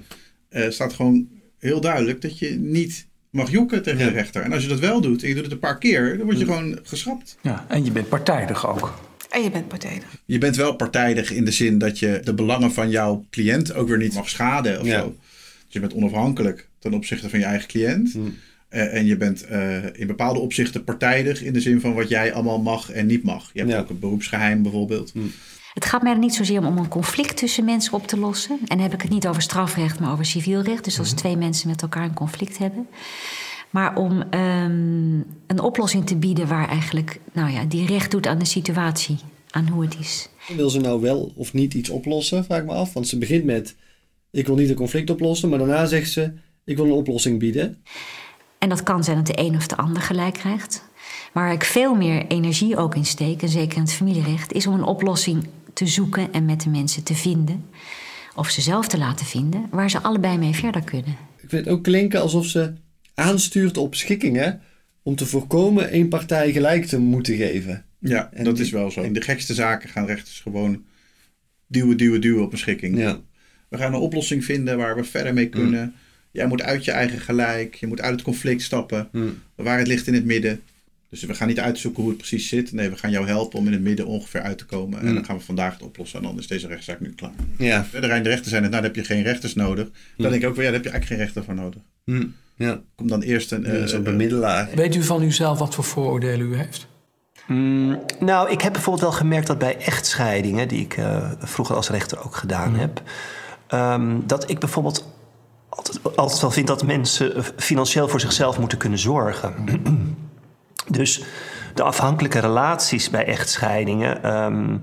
[0.49, 1.27] eh, staat gewoon
[1.59, 4.05] heel duidelijk dat je niet mag jokken tegen Ja.
[4.05, 4.41] de rechter.
[4.41, 6.17] En als je dat wel doet en je doet het een paar keer...
[6.17, 7.37] dan word je gewoon geschrapt.
[7.41, 8.99] Ja, en je bent partijdig ook.
[9.29, 10.05] En je bent partijdig.
[10.25, 13.87] Je bent wel partijdig in de zin dat je de belangen van jouw cliënt ook
[13.87, 14.99] weer niet mag schaden of Ja.
[14.99, 15.15] zo.
[15.75, 18.11] Je bent onafhankelijk ten opzichte van je eigen cliënt.
[18.13, 18.35] Hmm.
[18.69, 22.33] Eh, en je bent eh, in bepaalde opzichten partijdig in de zin van wat jij
[22.33, 23.49] allemaal mag en niet mag.
[23.53, 23.79] Je hebt Ja.
[23.79, 25.13] ook een beroepsgeheim bijvoorbeeld.
[25.73, 28.57] Het gaat mij er niet zozeer om om een conflict tussen mensen op te lossen.
[28.59, 30.83] En dan heb ik het niet over strafrecht, maar over civiel recht.
[30.83, 32.87] Dus als twee mensen met elkaar een conflict hebben.
[33.69, 35.15] Maar om ehm,
[35.47, 39.17] een oplossing te bieden waar eigenlijk nou ja, die recht doet aan de situatie.
[39.49, 40.29] aan hoe het is.
[40.55, 42.93] Wil ze nou wel of niet iets oplossen, vraag ik me af.
[42.93, 43.75] Want ze begint met,
[44.35, 45.49] ik wil niet een conflict oplossen.
[45.49, 46.31] Maar daarna zegt ze,
[46.65, 47.83] ik wil een oplossing bieden.
[48.59, 50.83] En dat kan zijn dat de een of de ander gelijk krijgt.
[51.33, 54.73] Waar ik veel meer energie ook in steek, en zeker in het familierecht, is om
[54.73, 57.65] een oplossing te zoeken en met de mensen te vinden.
[58.35, 61.11] Of ze zelf te laten vinden, waar ze allebei mee verder kunnen.
[61.41, 62.73] Ik vind het ook klinken alsof ze
[63.13, 64.61] aanstuurt op schikkingen
[65.03, 67.85] om te voorkomen één partij gelijk te moeten geven.
[67.99, 69.01] Ja, En dat die- is wel zo.
[69.01, 70.83] In de gekste zaken gaan rechters gewoon
[71.67, 72.97] duwen, duwen, duwen op een schikking.
[72.97, 73.19] Ja.
[73.67, 75.93] We gaan een oplossing vinden waar we verder mee kunnen.
[76.31, 77.75] Jij moet uit je eigen gelijk.
[77.75, 79.07] Je moet uit het conflict stappen.
[79.11, 79.41] Hmm.
[79.55, 80.61] De waarheid ligt in het midden.
[81.09, 82.71] Dus we gaan niet uitzoeken hoe het precies zit.
[82.71, 84.99] Nee, we gaan jou helpen om in het midden ongeveer uit te komen.
[84.99, 85.15] En Hmm.
[85.15, 86.19] dan gaan we vandaag het oplossen.
[86.19, 87.31] En dan is deze rechtszaak nu klaar.
[87.57, 87.85] Ja.
[87.91, 89.87] De Rijn de rechter zijn het, nou dan heb je geen rechters nodig.
[90.17, 91.81] Dan denk ik ook wel, ja, daar heb je eigenlijk geen rechter voor nodig.
[92.05, 92.25] Hm.
[92.55, 92.81] Ja.
[92.95, 93.63] Kom dan eerst een...
[93.63, 94.69] Ja, zo'n eh, bemiddelaar.
[94.75, 96.87] Weet u van uzelf wat voor vooroordelen u heeft?
[97.47, 101.89] Mm, nou, ik heb bijvoorbeeld wel gemerkt dat bij echtscheidingen, die ik eh, vroeger als
[101.89, 103.01] rechter ook gedaan heb,
[103.67, 105.05] ehm, dat ik bijvoorbeeld
[105.69, 109.53] altijd, altijd wel vind dat mensen eh, financieel voor zichzelf moeten kunnen zorgen.
[110.87, 111.23] dus
[111.73, 114.77] de afhankelijke relaties bij echtscheidingen, ehm,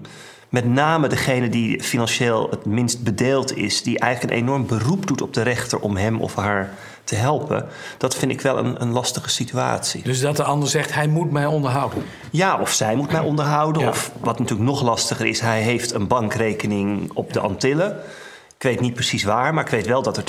[0.48, 5.22] met name degene die financieel het minst bedeeld is, die eigenlijk een enorm beroep doet
[5.22, 7.68] op de rechter om hem of haar te helpen,
[7.98, 10.02] dat vind ik wel een, een lastige situatie.
[10.02, 12.02] Dus dat de ander zegt, hij moet mij onderhouden.
[12.30, 13.88] Ja, of zij moet mij onderhouden.
[13.88, 17.96] Of wat natuurlijk nog lastiger is, hij heeft een bankrekening op de Antillen.
[18.62, 20.25] Ik weet niet precies waar, maar ik weet wel dat er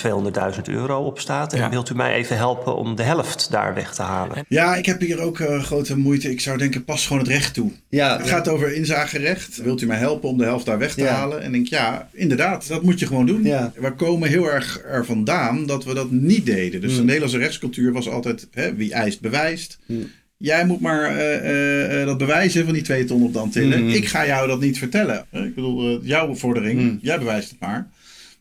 [0.56, 1.54] 200.000 euro op staat.
[1.54, 1.70] En Ja.
[1.70, 4.46] wilt u mij even helpen om de helft daar weg te halen?
[4.48, 6.30] Ja, ik heb hier ook eh, grote moeite.
[6.32, 7.72] Ik zou denken, pas gewoon het recht toe.
[7.90, 9.62] Ja, Het gaat over inzagerecht.
[9.64, 11.14] Wilt u mij helpen om de helft daar weg te Ja.
[11.14, 11.40] halen?
[11.42, 13.44] En ik denk, ja, inderdaad, dat moet je gewoon doen.
[13.44, 13.72] Ja.
[13.76, 16.82] We komen heel erg er vandaan dat we dat niet deden.
[16.82, 16.98] Dus Mm.
[16.98, 19.80] de Nederlandse rechtscultuur was altijd, hè, wie eist, bewijst.
[19.88, 20.10] Mm.
[20.38, 23.84] Jij moet maar eh, eh, dat bewijzen van die twee ton op de Antillen.
[23.84, 23.90] Mm.
[23.90, 25.26] Ik ga jou dat niet vertellen.
[25.32, 27.00] Ik bedoel, jouw vordering, Mm.
[27.02, 27.88] jij bewijst het maar.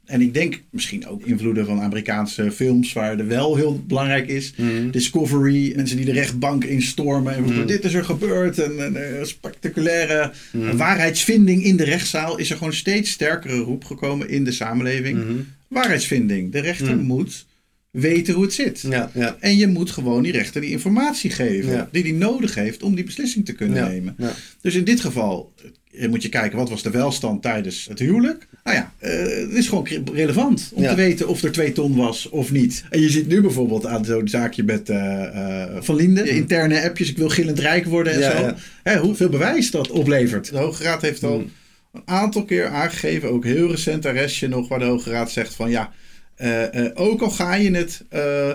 [0.05, 4.53] En ik denk misschien ook invloeden van Amerikaanse films, waar er wel heel belangrijk is.
[4.57, 4.91] Mm.
[4.91, 7.35] Discovery, mensen die de rechtbank instormen.
[7.35, 7.67] En Mm.
[7.67, 8.59] dit is er gebeurd.
[8.59, 10.77] En een eh, spectaculaire Mm.
[10.77, 12.39] waarheidsvinding in de rechtszaal.
[12.39, 15.19] Is er gewoon steeds sterkere roep gekomen in de samenleving.
[15.25, 15.33] Mhm.
[15.69, 16.53] Waarheidsvinding.
[16.53, 17.47] De rechter moet
[17.91, 18.85] weten hoe het zit.
[18.89, 19.37] Ja, ja.
[19.41, 21.73] En je moet gewoon die rechter die informatie geven.
[21.73, 21.89] Ja.
[21.93, 24.17] Die hij nodig heeft om die beslissing te kunnen nemen.
[24.61, 25.53] Dus in dit geval
[25.99, 28.49] moet je kijken, wat was de welstand tijdens het huwelijk?
[28.65, 30.89] Nou ja, eh, het is gewoon relevant om Ja.
[30.91, 32.85] te weten of er twee ton was of niet.
[32.91, 35.25] En je zit nu bijvoorbeeld aan zo'n zaakje met eh,
[35.63, 36.27] eh, Van Linden.
[36.29, 38.43] Interne appjes, ik wil gillend rijk worden en Ja, zo.
[38.43, 38.57] ja.
[38.83, 40.51] Hè, hoeveel bewijs dat oplevert.
[40.51, 41.51] De Hoge Raad heeft al Mm.
[41.93, 45.71] een aantal keer aangegeven, ook heel recent arrestje nog, waar de Hoge Raad zegt van
[45.71, 45.93] ja,
[46.35, 48.51] eh, eh, ook al ga je het eh,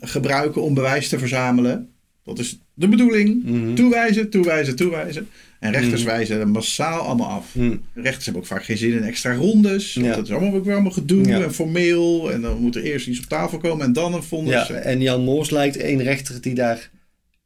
[0.00, 1.88] gebruiken om bewijs te verzamelen,
[2.24, 3.74] dat is de bedoeling, Mhm.
[3.74, 5.28] toewijzen, toewijzen, toewijzen.
[5.66, 6.10] En rechters Mhm.
[6.10, 7.46] wijzen er massaal allemaal af.
[7.52, 7.76] Hm.
[7.94, 9.94] Rechters hebben ook vaak geen zin in extra rondes.
[9.94, 11.40] Want dat is allemaal ook weer allemaal gedoe Ja.
[11.42, 12.32] en formeel.
[12.32, 14.66] En dan moet er eerst iets op tafel komen en dan een vonnis.
[14.66, 16.90] Ja, en Jan Moors lijkt een rechter die daar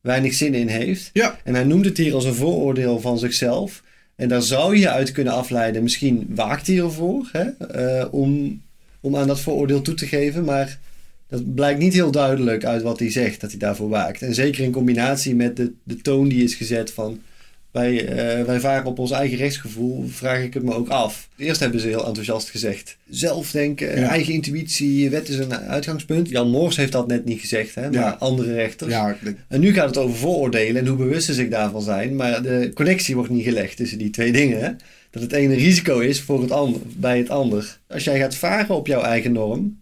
[0.00, 1.10] weinig zin in heeft.
[1.12, 1.38] Ja.
[1.44, 3.82] En hij noemt het hier als een vooroordeel van zichzelf.
[4.16, 8.62] En daar zou je uit kunnen afleiden, misschien waakt hij ervoor hè, eh, om,
[9.00, 10.44] om aan dat vooroordeel toe te geven.
[10.44, 10.78] Maar
[11.28, 14.22] dat blijkt niet heel duidelijk uit wat hij zegt, dat hij daarvoor waakt.
[14.22, 17.20] En zeker in combinatie met de, de toon die is gezet van...
[17.72, 21.28] Wij, eh, wij varen op ons eigen rechtsgevoel, vraag ik het me ook af.
[21.36, 22.96] Eerst hebben ze heel enthousiast gezegd.
[23.08, 24.08] Zelfdenken, Ja.
[24.08, 26.28] eigen intuïtie, wet is een uitgangspunt.
[26.28, 28.16] Jan Moors heeft dat net niet gezegd, hè, maar Ja.
[28.18, 28.90] andere rechters.
[28.92, 32.16] Ja, ik En nu gaat het over vooroordelen en hoe bewust ze zich daarvan zijn.
[32.16, 34.60] Maar de connectie wordt niet gelegd tussen die twee dingen.
[34.60, 34.70] Hè?
[35.10, 37.78] Dat het ene risico is voor het ander, bij het ander.
[37.88, 39.78] Als jij gaat varen op jouw eigen norm,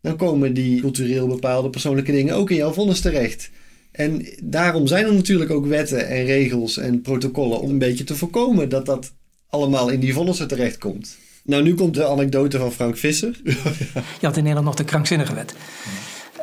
[0.00, 3.50] dan komen die cultureel bepaalde persoonlijke dingen ook in jouw vonnis terecht.
[3.94, 8.16] En daarom zijn er natuurlijk ook wetten en regels en protocollen om een beetje te
[8.16, 9.12] voorkomen dat dat
[9.48, 11.16] allemaal in die vonnissen terechtkomt.
[11.44, 13.40] Nou, nu komt de anekdote van Frank Visser.
[14.20, 15.54] Je had in Nederland nog de krankzinnige wet.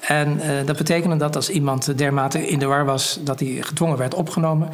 [0.02, 3.98] En eh, dat betekende dat als iemand dermate in de war was dat hij gedwongen
[3.98, 4.70] werd opgenomen,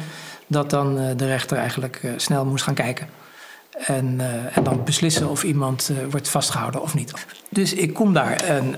[0.46, 3.08] dat dan eh, de rechter eigenlijk eh, snel moest gaan kijken.
[3.86, 4.20] En,
[4.54, 7.12] en dan beslissen of iemand wordt vastgehouden of niet.
[7.48, 8.74] Dus ik kom daar en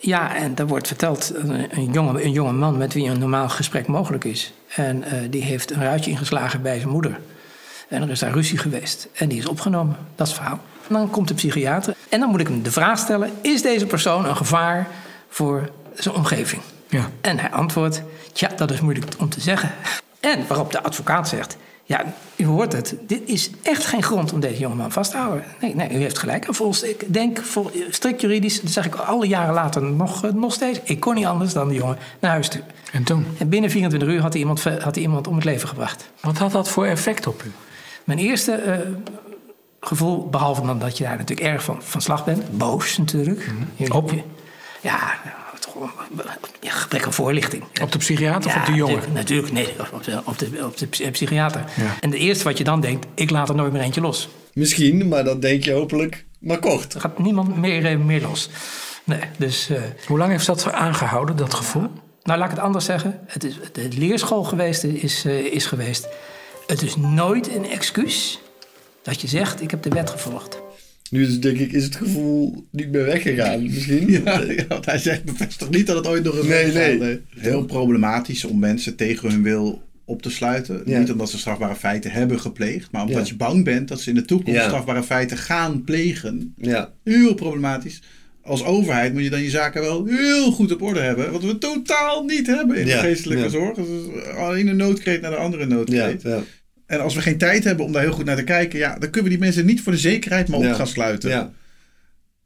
[0.00, 3.48] ja, en daar wordt verteld een, een, jonge, een jonge man met wie een normaal
[3.48, 4.52] gesprek mogelijk is.
[4.74, 7.18] En eh, die heeft een ruitje ingeslagen bij zijn moeder.
[7.88, 9.08] En er is daar ruzie geweest.
[9.14, 9.96] En die is opgenomen.
[10.14, 10.60] Dat is het verhaal.
[10.88, 11.94] En dan komt de psychiater.
[12.08, 14.88] En dan moet ik hem de vraag stellen: is deze persoon een gevaar
[15.28, 16.62] voor zijn omgeving?
[16.88, 17.10] Ja.
[17.20, 19.72] En hij antwoordt: Tja, dat is moeilijk om te zeggen.
[20.20, 21.56] En waarop de advocaat zegt:
[21.88, 22.04] Ja,
[22.36, 22.94] u hoort het.
[23.06, 25.44] Dit is echt geen grond om deze jongeman vast te houden.
[25.60, 26.46] Nee, nee u heeft gelijk.
[26.46, 30.32] En volgens, ik denk, vol, strikt juridisch, dat zeg ik alle jaren later nog, eh,
[30.32, 30.78] nog steeds.
[30.84, 32.66] Ik kon niet anders dan de jongen naar huis sturen.
[32.92, 33.26] En toen?
[33.38, 36.10] En binnen 24 uur had hij iemand, had hij iemand om het leven gebracht.
[36.20, 37.52] Wat had dat voor effect op u?
[38.04, 38.78] Mijn eerste eh,
[39.80, 43.50] gevoel, behalve dan dat je daar natuurlijk erg van, van slag bent, boos natuurlijk.
[43.88, 44.10] Op?
[44.10, 44.22] je-
[44.80, 45.36] ja, ja,
[46.62, 47.64] gebrek aan voorlichting.
[47.82, 49.12] Op de psychiater of op de jongen?
[49.12, 51.64] Natuurlijk, nee, op de, op de, op de psy- psychiater.
[51.76, 51.96] Ja.
[52.00, 54.28] En de eerste wat je dan denkt, ik laat er nooit meer eentje los.
[54.52, 56.94] Misschien, maar dan denk je hopelijk maar kort.
[56.94, 58.48] Er gaat niemand meer, eh, meer los.
[59.04, 59.68] Nee, dus...
[59.70, 61.88] eh, Hoe lang heeft dat aangehouden, dat gevoel?
[62.22, 63.20] Nou, laat ik het anders zeggen.
[63.26, 66.08] Het is de leerschool geweest is, eh, is geweest.
[66.66, 68.40] Het is nooit een excuus
[69.02, 70.58] dat je zegt, ik heb de wet gevolgd.
[71.10, 74.10] Nu is, denk ik, is het gevoel niet meer weggegaan, misschien.
[74.10, 76.98] Ja, ja, want hij zegt bevestigt niet dat het ooit nog een Nee, nee.
[76.98, 80.82] gaat, Heel problematisch om mensen tegen hun wil op te sluiten.
[80.84, 80.98] Ja.
[80.98, 83.30] Niet omdat ze strafbare feiten hebben gepleegd, maar omdat Ja.
[83.30, 86.54] je bang bent dat ze in de toekomst strafbare feiten gaan plegen.
[86.56, 86.92] Ja.
[87.04, 88.02] Heel problematisch.
[88.42, 91.32] Als overheid moet je dan je zaken wel heel goed op orde hebben.
[91.32, 93.76] Wat we totaal niet hebben in de geestelijke zorg.
[93.76, 93.84] Is
[94.36, 96.22] alleen een noodkreet naar de andere noodkreet.
[96.22, 96.42] Ja, ja.
[96.88, 99.10] En als we geen tijd hebben om daar heel goed naar te kijken, ja, dan
[99.10, 100.74] kunnen we die mensen niet voor de zekerheid maar op Ja.
[100.74, 101.30] gaan sluiten.
[101.30, 101.50] Ja.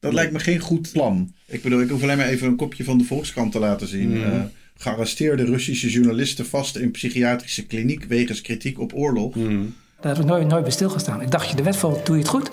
[0.00, 1.32] Dat lijkt me geen goed plan.
[1.46, 4.10] Ik bedoel, ik hoef alleen maar even een kopje van de Volkskrant te laten zien.
[4.18, 4.22] Mhm.
[4.32, 4.40] Eh,
[4.76, 9.34] gearresteerde Russische journalisten vast in psychiatrische kliniek wegens kritiek op oorlog.
[9.34, 9.62] Mhm.
[10.00, 11.20] Daar heb ik nooit, nooit bij stilgestaan.
[11.22, 12.50] Ik dacht, je de wet volgt, doe je het goed.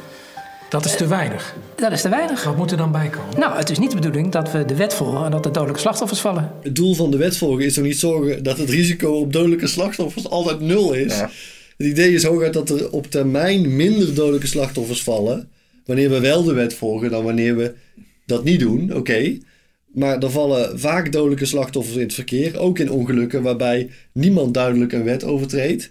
[0.70, 1.56] Dat is te weinig.
[1.76, 2.44] Dat is te weinig.
[2.44, 3.40] Wat moet er dan bij komen?
[3.40, 5.82] Nou, het is niet de bedoeling dat we de wet volgen en dat er dodelijke
[5.82, 6.52] slachtoffers vallen.
[6.62, 9.68] Het doel van de wet volgen is toch niet zorgen dat het risico op dodelijke
[9.68, 11.16] slachtoffers altijd nul is.
[11.18, 11.30] Ja.
[11.80, 15.50] Het idee is hooguit dat er op termijn minder dodelijke slachtoffers vallen.
[15.86, 17.74] Wanneer we wel de wet volgen dan wanneer we
[18.26, 18.94] dat niet doen.
[18.96, 19.38] Oké.
[19.94, 22.60] Maar er vallen vaak dodelijke slachtoffers in het verkeer.
[22.60, 25.90] Ook in ongelukken waarbij niemand duidelijk een wet overtreedt.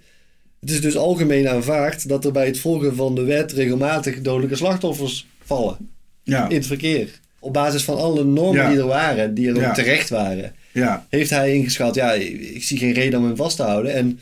[0.60, 4.56] Het is dus algemeen aanvaard dat er bij het volgen van de wet regelmatig dodelijke
[4.56, 5.76] slachtoffers vallen.
[6.22, 6.48] Ja.
[6.48, 7.08] In het verkeer.
[7.40, 8.68] Op basis van alle normen Ja.
[8.70, 9.72] die er waren, die er ook Ja.
[9.72, 11.06] terecht waren Ja.
[11.08, 13.92] heeft hij ingeschat, ja, ik zie geen reden om hem vast te houden.
[13.94, 14.20] En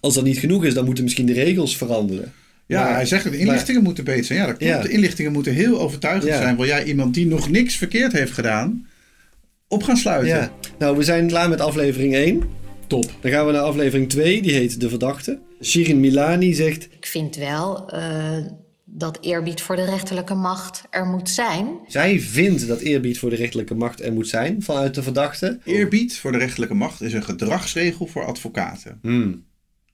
[0.00, 2.32] als dat niet genoeg is, dan moeten misschien de regels veranderen.
[2.66, 4.38] Ja, Maar- hij zegt dat de inlichtingen moeten beter zijn.
[4.38, 4.72] Ja, dat klopt.
[4.72, 4.82] Ja.
[4.82, 6.36] De inlichtingen moeten heel overtuigend Ja.
[6.40, 6.56] zijn.
[6.56, 8.86] Wil jij iemand die nog niks verkeerd heeft gedaan,
[9.68, 10.28] op gaan sluiten?
[10.36, 10.52] Ja.
[10.78, 12.42] Nou, we zijn klaar met aflevering 1.
[12.86, 13.10] Top.
[13.20, 15.38] Dan gaan we naar aflevering 2, die heet De Verdachte.
[15.62, 18.36] Shirin Milani zegt, Ik vind wel eh,
[18.84, 21.66] dat eerbied voor de rechterlijke macht er moet zijn.
[21.88, 25.58] zij vindt dat eerbied voor de rechterlijke macht er moet zijn vanuit de verdachte.
[25.64, 28.98] Eerbied voor de rechterlijke macht is een gedragsregel voor advocaten.
[29.02, 29.44] Hmm.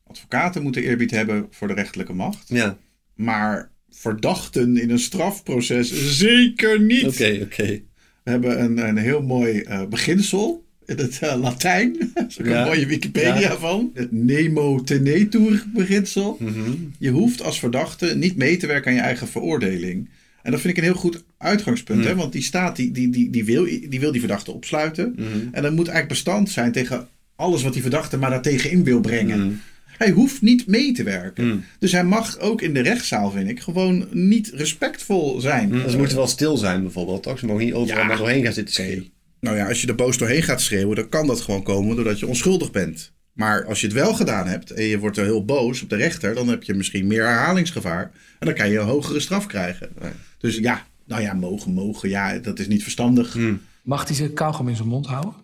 [0.06, 2.48] Advocaten moeten eerbied hebben voor de rechterlijke macht.
[2.48, 2.78] Ja,
[3.14, 7.06] Maar verdachten in een strafproces zeker niet.
[7.06, 7.80] oké, oké.
[8.22, 11.96] We hebben een, een heel mooi eh, beginsel in het eh, Latijn.
[12.14, 12.60] Daar is ook Ja.
[12.60, 13.56] een mooie Wikipedia Ja.
[13.56, 13.90] van.
[13.94, 16.36] Het nemo tenetur beginsel.
[16.40, 16.70] Mhm.
[16.98, 20.08] Je hoeft als verdachte niet mee te werken aan je eigen veroordeling.
[20.42, 21.98] En dat vind ik een heel goed uitgangspunt.
[22.00, 22.08] Mhm.
[22.08, 22.14] Hè?
[22.14, 25.12] Want die staat die, die, die, die, wil, die wil die verdachte opsluiten.
[25.16, 25.26] Mhm.
[25.52, 29.00] En dat moet eigenlijk bestand zijn tegen alles wat die verdachte maar daartegen in wil
[29.00, 29.60] brengen.
[29.98, 31.46] Hij hoeft niet mee te werken.
[31.48, 31.56] Mhm.
[31.78, 35.70] Dus hij mag ook in de rechtszaal, vind ik, gewoon niet respectvol zijn.
[35.70, 37.38] Dus ze moeten wel stil zijn bijvoorbeeld, toch?
[37.38, 38.06] Ze mogen niet overal Ja.
[38.06, 39.10] maar doorheen gaan zitten schreeuwen.
[39.40, 42.18] Nou ja, als je er boos doorheen gaat schreeuwen, dan kan dat gewoon komen doordat
[42.18, 43.12] je onschuldig bent.
[43.32, 45.96] Maar als je het wel gedaan hebt en je wordt er heel boos op de
[45.96, 48.10] rechter, dan heb je misschien meer herhalingsgevaar.
[48.38, 49.88] En dan kan je een hogere straf krijgen.
[50.38, 53.36] Dus ja, nou ja, mogen, mogen, ja, dat is niet verstandig.
[53.82, 55.34] Mag hij zijn kauwgom in zijn mond houden?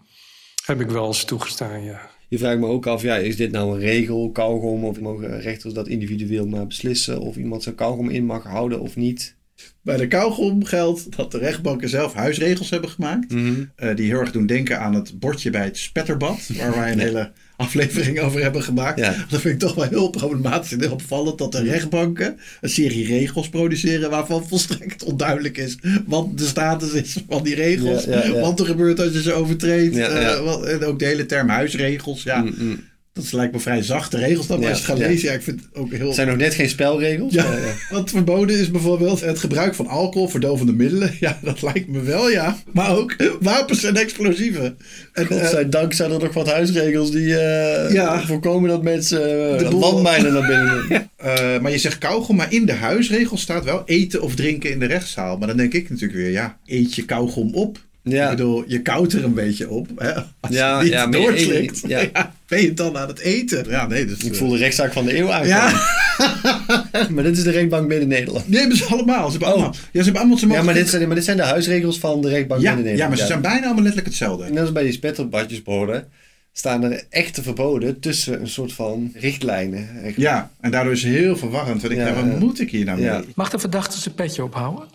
[0.65, 2.11] Heb ik wel eens toegestaan, ja.
[2.33, 5.75] Je vraagt me ook af, ja, is dit nou een regel, kauwgom, of mogen rechters
[5.75, 9.37] dat individueel maar beslissen of iemand zijn kauwgom in mag houden of niet?
[9.83, 13.31] Bij de kauwgom geldt dat de rechtbanken zelf huisregels hebben gemaakt.
[13.33, 13.53] Mhm.
[13.77, 16.39] eh, die heel erg doen denken aan het bordje bij het spetterbad.
[16.59, 18.99] Waar wij een hele aflevering over hebben gemaakt.
[18.99, 19.15] Ja.
[19.29, 21.39] Dat vind ik toch wel heel problematisch en heel opvallend.
[21.39, 24.11] Dat de rechtbanken een serie regels produceren.
[24.11, 28.05] Waarvan volstrekt onduidelijk is wat de status is van die regels.
[28.05, 28.41] Ja.
[28.41, 29.97] Wat er gebeurt als je ze overtreedt.
[29.97, 32.23] Eh, wat- en ook de hele term huisregels.
[32.23, 32.81] Ja, Mm, mm.
[33.13, 34.47] Dat lijkt me vrij zachte regels.
[34.47, 35.29] Dan maar Ja, als je het gaat lezen.
[35.29, 36.07] Ja, ik vind het ook heel...
[36.07, 37.33] Het zijn nog net geen spelregels.
[37.33, 37.59] Ja,
[37.91, 41.17] wat verboden is bijvoorbeeld het gebruik van alcohol, verdovende middelen.
[41.21, 42.57] Ja, dat lijkt me wel, ja.
[42.73, 44.77] Maar ook wapens en explosieven.
[45.13, 48.27] En, eh, Godzijdank zijn er nog wat huisregels die eh, Ja.
[48.27, 51.09] voorkomen dat mensen uh, De landmijnen naar binnen doen.
[51.29, 54.79] eh, maar je zegt kauwgom, maar in de huisregel staat wel eten of drinken in
[54.79, 55.39] de rechtszaal.
[55.39, 57.79] Maar dan denk ik natuurlijk weer, ja, eet je kauwgom op.
[58.03, 58.31] Ja.
[58.31, 59.89] Ik bedoel, je koudt er een beetje op.
[59.97, 60.13] Hè?
[60.15, 62.33] Als Ja, je niet ja, je ja.
[62.53, 63.69] ben je dan aan het eten?
[63.69, 64.19] Ja, nee, dus...
[64.25, 65.57] Ik eh, voel de rechtszaak van de eeuw aankomen.
[65.57, 68.45] Ja, maar dit is de rechtbank Midden-Nederland.
[68.47, 69.25] die hebben ze allemaal.
[69.25, 69.55] Ze hebben Oh.
[69.55, 69.73] allemaal.
[69.73, 70.39] Ja, ze hebben allemaal...
[70.39, 72.99] Ze Ja, maar dit, zijn, maar dit zijn de huisregels van de rechtbank ja, Midden-Nederland.
[72.99, 74.49] ja, maar ze zijn bijna allemaal letterlijk hetzelfde.
[74.51, 76.09] Net als bij die spetterbadjesborden
[76.53, 80.13] staan er echte verboden tussen een soort van richtlijnen.
[80.17, 81.81] Ja, en daardoor is het heel verwarrend.
[81.81, 82.39] Want ik Ja, denk, wat ja.
[82.39, 83.21] moet ik hier nou mee?
[83.35, 84.89] Mag de verdachte zijn petje ophouden?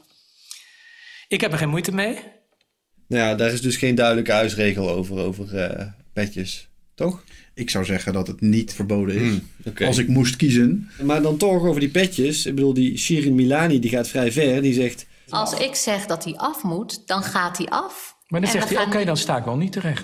[1.28, 2.18] Ik heb er geen moeite mee.
[3.08, 6.70] Nou ja, daar is dus geen duidelijke huisregel over, over eh petjes.
[6.96, 7.24] Toch?
[7.58, 9.40] Ik zou zeggen dat het niet verboden is.
[9.74, 9.88] Hmm.
[9.88, 10.90] Als ik moest kiezen.
[11.04, 12.46] Maar dan toch over die petjes.
[12.46, 14.62] Ik bedoel, die Shirin Milani die gaat vrij ver.
[14.62, 18.16] Die zegt, Als ik zeg dat hij af moet, dan gaat hij af.
[18.28, 20.04] Maar dan En zegt hij, oké, dan sta ik wel niet terecht.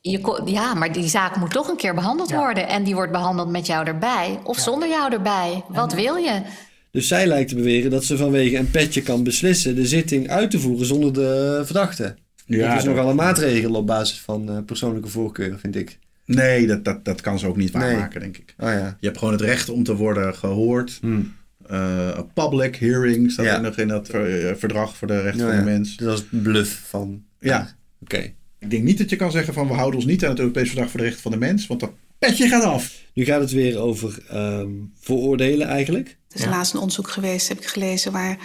[0.00, 2.68] Je ja, maar die zaak moet toch een keer behandeld worden.
[2.68, 5.64] En die wordt behandeld met jou erbij of zonder jou erbij.
[5.68, 6.42] Wat wil je?
[6.90, 10.50] Dus zij lijkt te beweren dat ze vanwege een petje kan beslissen de zitting uit
[10.50, 12.16] te voeren zonder de verdachte.
[12.46, 15.98] Ja, dat is dat- nogal een maatregel op basis van eh, persoonlijke voorkeur, vind ik.
[16.34, 18.30] Nee, dat, dat, dat kan ze ook niet waarmaken, Nee.
[18.30, 18.54] denk ik.
[18.58, 18.96] Oh ja.
[19.00, 20.98] Je hebt gewoon het recht om te worden gehoord.
[21.00, 21.34] Hmm.
[21.66, 23.54] Eh, een public hearing staat Ja.
[23.54, 24.20] er nog in dat eh,
[24.56, 25.96] verdrag voor de rechten van de ja, mens.
[25.96, 27.22] Dat is het bluff van...
[27.40, 27.68] Ja.
[28.02, 28.32] Oké.
[28.58, 30.68] Ik denk niet dat je kan zeggen van we houden ons niet aan het Europees
[30.68, 32.92] Verdrag voor de Rechten van de Mens, want dat petje gaat af.
[33.14, 36.16] Nu gaat het weer over ehm, vooroordelen eigenlijk.
[36.28, 38.38] Er is laatst een onderzoek geweest, heb ik gelezen, waar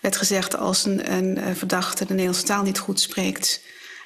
[0.00, 3.62] werd gezegd als een, een eh, verdachte de Nederlandse taal niet goed spreekt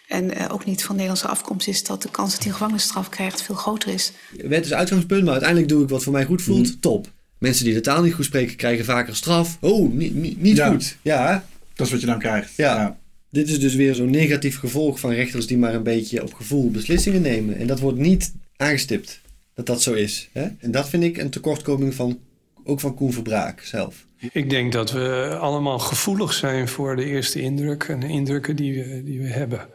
[0.09, 3.09] en eh, ook niet van Nederlandse afkomst is, dat de kans dat hij een gevangenisstraf
[3.09, 4.12] krijgt veel groter is.
[4.45, 6.66] Wet is uitgangspunt, maar uiteindelijk doe ik wat voor mij goed voelt.
[6.69, 6.79] Mhm.
[6.81, 7.07] Top.
[7.38, 9.57] Mensen die de taal niet goed spreken krijgen vaker straf.
[9.61, 10.71] Oh, niet, niet, niet Ja.
[10.71, 10.97] goed.
[11.03, 11.47] Ja.
[11.75, 12.57] Dat is wat je dan krijgt.
[12.57, 12.99] Ja.
[13.31, 16.71] Dit is dus weer zo'n negatief gevolg van rechters die maar een beetje op gevoel
[16.71, 17.57] beslissingen nemen.
[17.57, 19.21] En dat wordt niet aangestipt
[19.55, 20.29] dat dat zo is.
[20.33, 20.49] Hè?
[20.59, 22.19] En dat vind ik een tekortkoming van,
[22.64, 24.05] ook van Koen Verbraak zelf.
[24.33, 28.83] Ik denk dat we allemaal gevoelig zijn voor de eerste indruk en de indrukken die
[28.85, 29.69] we, die we hebben.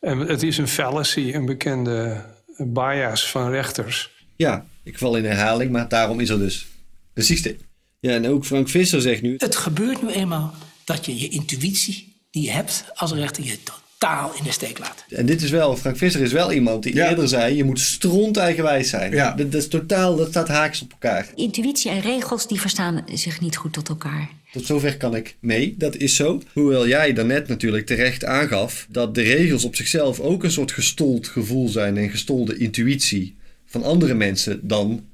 [0.00, 2.24] En het is een fallacy, een bekende
[2.58, 4.10] bias van rechters.
[4.36, 6.66] Ja, ik val in herhaling, maar daarom is er dus
[7.14, 7.56] een systeem.
[7.98, 9.34] Ja, en ook Frank Visser zegt nu...
[9.38, 14.32] Het gebeurt nu eenmaal dat je je intuïtie die je hebt als rechter je totaal
[14.34, 15.04] in de steek laat.
[15.08, 17.56] En dit is wel, Frank Visser is wel iemand die eerder zei...
[17.56, 19.12] je moet stront eigenwijs zijn.
[19.12, 19.32] Ja.
[19.32, 21.28] Dat, dat is totaal, dat staat haaks op elkaar.
[21.34, 24.30] Intuïtie en regels die verstaan zich niet goed tot elkaar.
[24.52, 26.42] Tot zover kan ik mee, dat is zo.
[26.52, 31.28] Hoewel jij daarnet natuurlijk terecht aangaf dat de regels op zichzelf ook een soort gestold
[31.28, 33.36] gevoel zijn en gestolde intuïtie
[33.66, 35.04] van andere mensen dan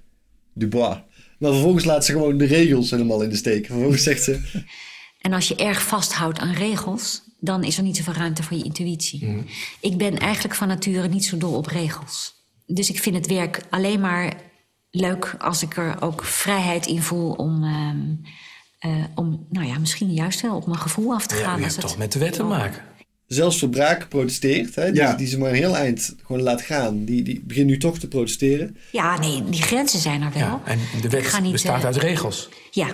[0.52, 0.96] Dubois.
[1.38, 3.66] Maar vervolgens laat ze gewoon de regels helemaal in de steek.
[3.66, 4.40] Vervolgens zegt ze:
[5.20, 8.64] En als je erg vasthoudt aan regels, dan is er niet zoveel ruimte voor je
[8.64, 9.44] intuïtie.
[9.80, 12.34] Ik ben eigenlijk van nature niet zo dol op regels.
[12.66, 14.34] Dus ik vind het werk alleen maar
[14.90, 18.14] leuk als ik er ook vrijheid in voel om, ehm,
[18.78, 21.58] eh, om nou ja, misschien juist wel op mijn gevoel af te Ja, gaan.
[21.58, 22.82] je als hebt het- toch met de wet te maken.
[23.26, 25.14] Zelfs Verbraak protesteert, hè, die, Ja.
[25.14, 27.04] die ze maar een heel eind gewoon laat gaan.
[27.04, 28.76] Die, die begint nu toch te protesteren.
[28.92, 30.42] Ja, nee, die grenzen zijn er wel.
[30.42, 32.48] Ja, en de wet niet, bestaat eh, uit regels.
[32.70, 32.88] Ja,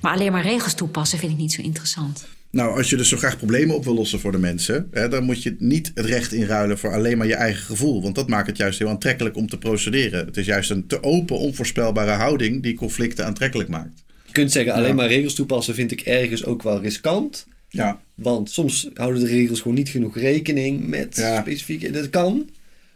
[0.00, 2.26] maar alleen maar regels toepassen vind ik niet zo interessant.
[2.50, 5.24] Nou, als je dus zo graag problemen op wil lossen voor de mensen, hè, dan
[5.24, 8.02] moet je niet het recht inruilen voor alleen maar je eigen gevoel.
[8.02, 10.26] Want dat maakt het juist heel aantrekkelijk om te procederen.
[10.26, 14.04] Het is juist een te open, onvoorspelbare houding die conflicten aantrekkelijk maakt.
[14.38, 14.94] Je kunt zeggen, alleen Ja.
[14.94, 17.46] maar regels toepassen vind ik ergens ook wel riskant.
[17.68, 18.00] Ja.
[18.14, 21.40] Want soms houden de regels gewoon niet genoeg rekening met Ja.
[21.40, 21.90] specifieke...
[21.90, 22.50] Dat kan.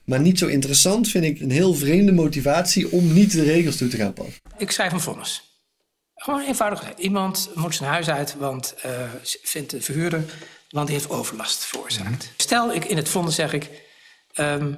[0.04, 3.88] Maar niet zo interessant vind ik een heel vreemde motivatie om niet de regels toe
[3.88, 4.40] te gaan passen.
[4.58, 5.42] Ik schrijf een vonnis.
[6.14, 6.94] Gewoon eenvoudig.
[6.98, 8.90] Iemand moet zijn huis uit, want eh,
[9.42, 10.24] vindt de verhuurder,
[10.70, 12.32] want die heeft overlast veroorzaakt.
[12.36, 13.68] Stel, ik, in het vonnis zeg ik,
[14.32, 14.72] ehm,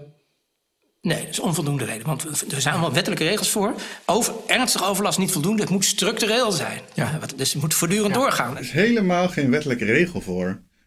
[1.04, 2.06] nee, dat is onvoldoende reden.
[2.06, 3.74] Want er zijn allemaal wettelijke regels voor.
[4.06, 6.80] Over, ernstige overlast niet voldoende, het moet structureel zijn.
[6.94, 7.20] Ja.
[7.36, 8.56] Dus het moet voortdurend doorgaan.
[8.56, 10.46] Er is helemaal geen wettelijke regel voor.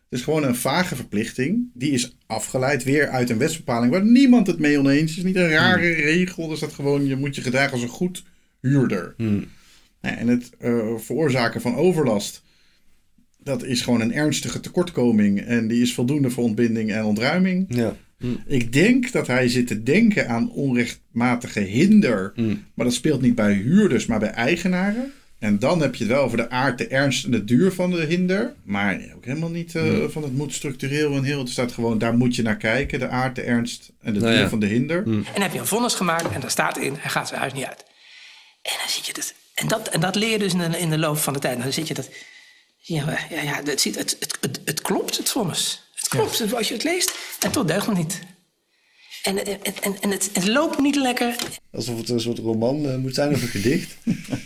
[0.10, 1.70] Het is gewoon een vage verplichting.
[1.74, 5.10] Die is afgeleid weer uit een wetsbepaling waar niemand het mee oneens is.
[5.10, 6.52] Het is niet een rare regel.
[6.52, 8.24] Er staat gewoon, je moet je gedragen als een goed
[8.62, 9.14] huurder.
[9.18, 12.44] Ja, En het eh, veroorzaken van overlast,
[13.38, 15.42] dat is gewoon een ernstige tekortkoming.
[15.42, 17.66] En die is voldoende voor ontbinding en ontruiming.
[17.70, 17.96] Ja.
[18.46, 22.34] Ik denk dat hij zit te denken aan onrechtmatige hinder.
[22.74, 25.12] Maar dat speelt niet bij huurders, maar bij eigenaren.
[25.40, 27.92] En dan heb je het wel over de aard, de ernst en de duur van
[27.92, 28.54] de hinder.
[28.64, 30.10] Maar ook helemaal niet eh, Hmm.
[30.10, 31.40] van het moet structureel en heel.
[31.40, 33.00] Het staat gewoon, daar moet je naar kijken.
[33.00, 34.50] De aard, de ernst en de Nou duur ja.
[34.50, 34.98] van de hinder.
[34.98, 37.54] En dan heb je een vonnis gemaakt en daar staat in, hij gaat zijn huis
[37.54, 37.86] niet uit.
[38.62, 39.34] En dan zit je dat.
[39.54, 41.62] En dat, en dat leer je dus in de, in de loop van de tijd.
[41.62, 42.10] Dan zit je dat.
[42.80, 45.87] Ja, ja, ja het, ziet, het, het, het, het klopt, het vonnis.
[46.10, 47.16] Klopt als je het leest.
[47.40, 48.37] En toch deugt het niet.
[49.28, 51.36] En, en, en, en het, het loopt niet lekker.
[51.72, 53.98] Alsof het een soort roman eh, moet zijn of een gedicht.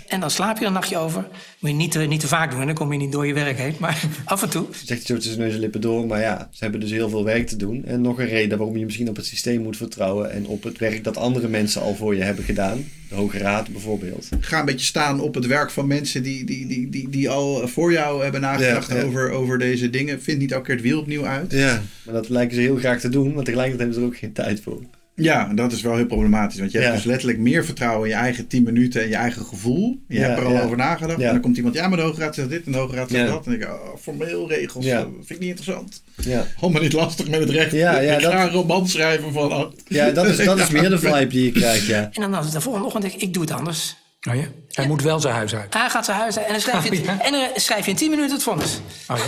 [0.08, 1.28] En dan slaap je er een nachtje over.
[1.60, 3.58] Moet je niet, te- niet te vaak doen, dan kom je niet door je werk
[3.58, 3.76] heen.
[3.80, 4.66] Maar af en toe.
[4.72, 6.08] Zegt hij zo tussen neus en lippen door.
[6.08, 7.86] Maar ja, ze hebben dus heel veel werk te doen.
[7.86, 10.32] En nog een reden waarom je misschien op het systeem moet vertrouwen.
[10.32, 12.86] En op het werk dat andere mensen al voor je hebben gedaan.
[13.10, 14.30] De Hoge Raad bijvoorbeeld.
[14.40, 17.68] Ga een beetje staan op het werk van mensen die, die, die, die, die al
[17.68, 19.04] voor jou hebben nagedacht Ja, ja.
[19.04, 20.22] Over, over deze dingen.
[20.22, 21.52] Vind niet elke keer het wiel opnieuw uit.
[21.52, 23.34] Ja, maar dat lijken ze heel graag te doen.
[23.34, 24.71] Maar tegelijkertijd hebben ze er ook geen tijd voor.
[25.16, 26.60] Ja, dat is wel heel problematisch.
[26.60, 26.96] Want je hebt Ja.
[26.96, 30.00] dus letterlijk meer vertrouwen in je eigen 10 minuten en je eigen gevoel.
[30.08, 30.62] Je Ja, hebt er al ja.
[30.64, 31.20] over nagedacht.
[31.20, 31.26] Ja.
[31.26, 33.10] En dan komt iemand, ja, maar de Hoge Raad zegt dit en de Hoge Raad
[33.10, 33.32] zegt Ja.
[33.34, 33.46] dat.
[33.46, 35.02] En dan denk ik, oh, formeel regels, Ja.
[35.02, 36.04] vind ik niet interessant.
[36.16, 36.46] Ja.
[36.60, 37.72] Allemaal niet lastig met het recht.
[37.72, 39.54] Ja, ja, ik dat- ga een roman schrijven van...
[39.54, 39.72] oh.
[39.88, 42.10] Ja, dat is, dat is meer de vibe die je krijgt, ja.
[42.14, 43.96] En dan de volgende ochtend denk ik, ik doe het anders.
[44.30, 44.44] Oh ja?
[44.72, 45.74] Hij moet wel zijn huis uit.
[45.74, 48.10] Hij gaat zijn huis uit en dan schrijf je, en dan schrijf je in 10
[48.10, 48.80] minuten het vonnis.
[49.08, 49.24] Oh ja?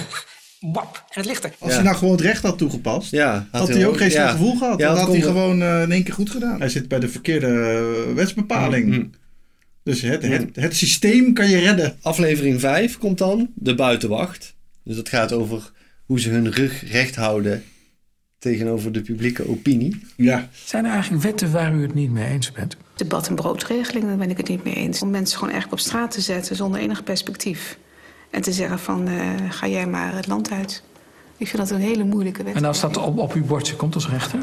[0.72, 1.54] Wap, en het ligt er.
[1.60, 4.32] Als hij nou gewoon het recht had toegepast, Ja, had hij ook geen slecht ja.
[4.32, 4.80] gevoel gehad.
[4.80, 6.60] Ja, dan dat had hij gewoon eh, in één keer goed gedaan.
[6.60, 7.48] Hij zit bij de verkeerde
[8.08, 8.88] eh, wetsbepaling.
[8.88, 9.06] Mhm.
[9.84, 11.98] Dus het, het, het systeem kan je redden.
[12.02, 14.56] Aflevering 5 komt dan, de buitenwacht.
[14.84, 15.72] Dus dat gaat over
[16.06, 17.64] hoe ze hun rug recht houden
[18.40, 20.02] tegenover de publieke opinie.
[20.16, 20.50] Ja.
[20.66, 22.78] Zijn er eigenlijk wetten waar u het niet mee eens bent?
[22.96, 25.02] Debat- en broodregeling, daar ben ik het niet mee eens.
[25.02, 27.78] Om mensen gewoon eigenlijk op straat te zetten zonder enig perspectief.
[28.34, 30.84] En te zeggen van, eh, ga jij maar het land uit.
[31.38, 32.56] Ik vind dat een hele moeilijke wet.
[32.56, 34.40] En als dat op, op uw bordje komt als rechter?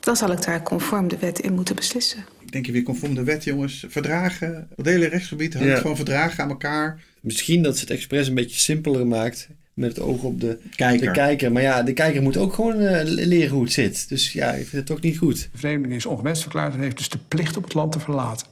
[0.00, 2.24] Dan zal ik daar conform de wet in moeten beslissen.
[2.38, 3.84] Ik denk je weer conform de wet, jongens.
[3.88, 4.68] Verdragen.
[4.76, 5.80] Het hele rechtsgebied hangt Ja.
[5.80, 7.00] van verdragen aan elkaar.
[7.20, 11.06] Misschien dat ze het expres een beetje simpeler maakt met het oog op de Kijker.
[11.06, 11.52] De kijker.
[11.52, 14.08] Maar ja, de kijker moet ook gewoon eh, leren hoe het zit.
[14.08, 15.48] Dus ja, ik vind het toch niet goed.
[15.52, 18.46] De vreemdeling is ongewenst verklaard en heeft dus de plicht op het land te verlaten.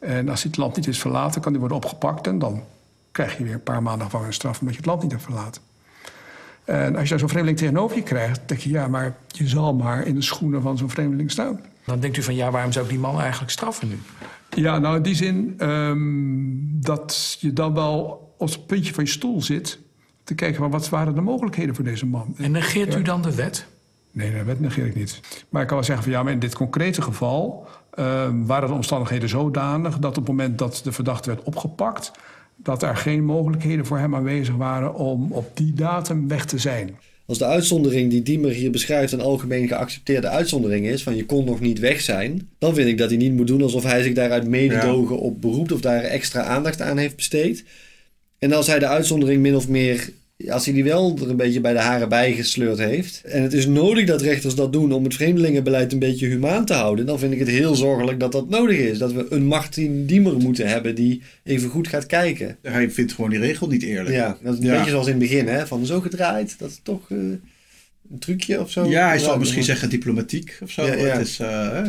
[0.00, 2.62] En als hij het land niet is verlaten, kan hij worden opgepakt en dan
[3.18, 5.62] krijg je weer een paar maanden gevangenisstraf omdat je het land niet hebt verlaten.
[6.64, 9.74] En als je daar zo'n vreemdeling tegenover je krijgt, denk je ja, maar je zal
[9.74, 11.60] maar in de schoenen van zo'n vreemdeling staan.
[11.84, 13.98] Dan denkt u van ja, waarom zou ik die man eigenlijk straffen nu?
[14.50, 15.96] Ja, nou in die zin ehm,
[16.86, 19.78] dat je dan wel op het puntje van je stoel zit
[20.24, 22.34] te kijken van wat waren de mogelijkheden voor deze man.
[22.36, 23.66] En negeert u dan de wet?
[24.10, 25.20] Nee, de wet negeer ik niet.
[25.48, 28.74] Maar ik kan wel zeggen van ja, maar in dit concrete geval ehm, waren de
[28.74, 32.12] omstandigheden zodanig dat op het moment dat de verdachte werd opgepakt,
[32.62, 36.96] dat er geen mogelijkheden voor hem aanwezig waren om op die datum weg te zijn.
[37.26, 41.44] Als de uitzondering die Diemer hier beschrijft een algemeen geaccepteerde uitzondering is, van je kon
[41.44, 44.14] nog niet weg zijn, dan vind ik dat hij niet moet doen alsof hij zich
[44.14, 47.64] daaruit mededogen op beroept of daar extra aandacht aan heeft besteed.
[48.38, 50.12] En als hij de uitzondering min of meer,
[50.46, 53.52] als hij die wel er een beetje bij de haren bij gesleurd heeft, en het
[53.52, 57.18] is nodig dat rechters dat doen om het vreemdelingenbeleid een beetje humaan te houden, dan
[57.18, 58.98] vind ik het heel zorgelijk dat dat nodig is.
[58.98, 62.56] Dat we een Martin Diemer moeten hebben die even goed gaat kijken.
[62.62, 64.14] Hij vindt gewoon die regel niet eerlijk.
[64.14, 64.74] Ja, dat is een Ja.
[64.76, 65.66] beetje zoals in het begin, hè?
[65.66, 68.84] Van zo gedraaid, dat is toch eh, een trucje of zo.
[68.88, 70.86] Ja, hij zal Ja, misschien zeggen diplomatiek of zo.
[70.86, 71.04] Ja, ja.
[71.04, 71.86] Het is eh, eh,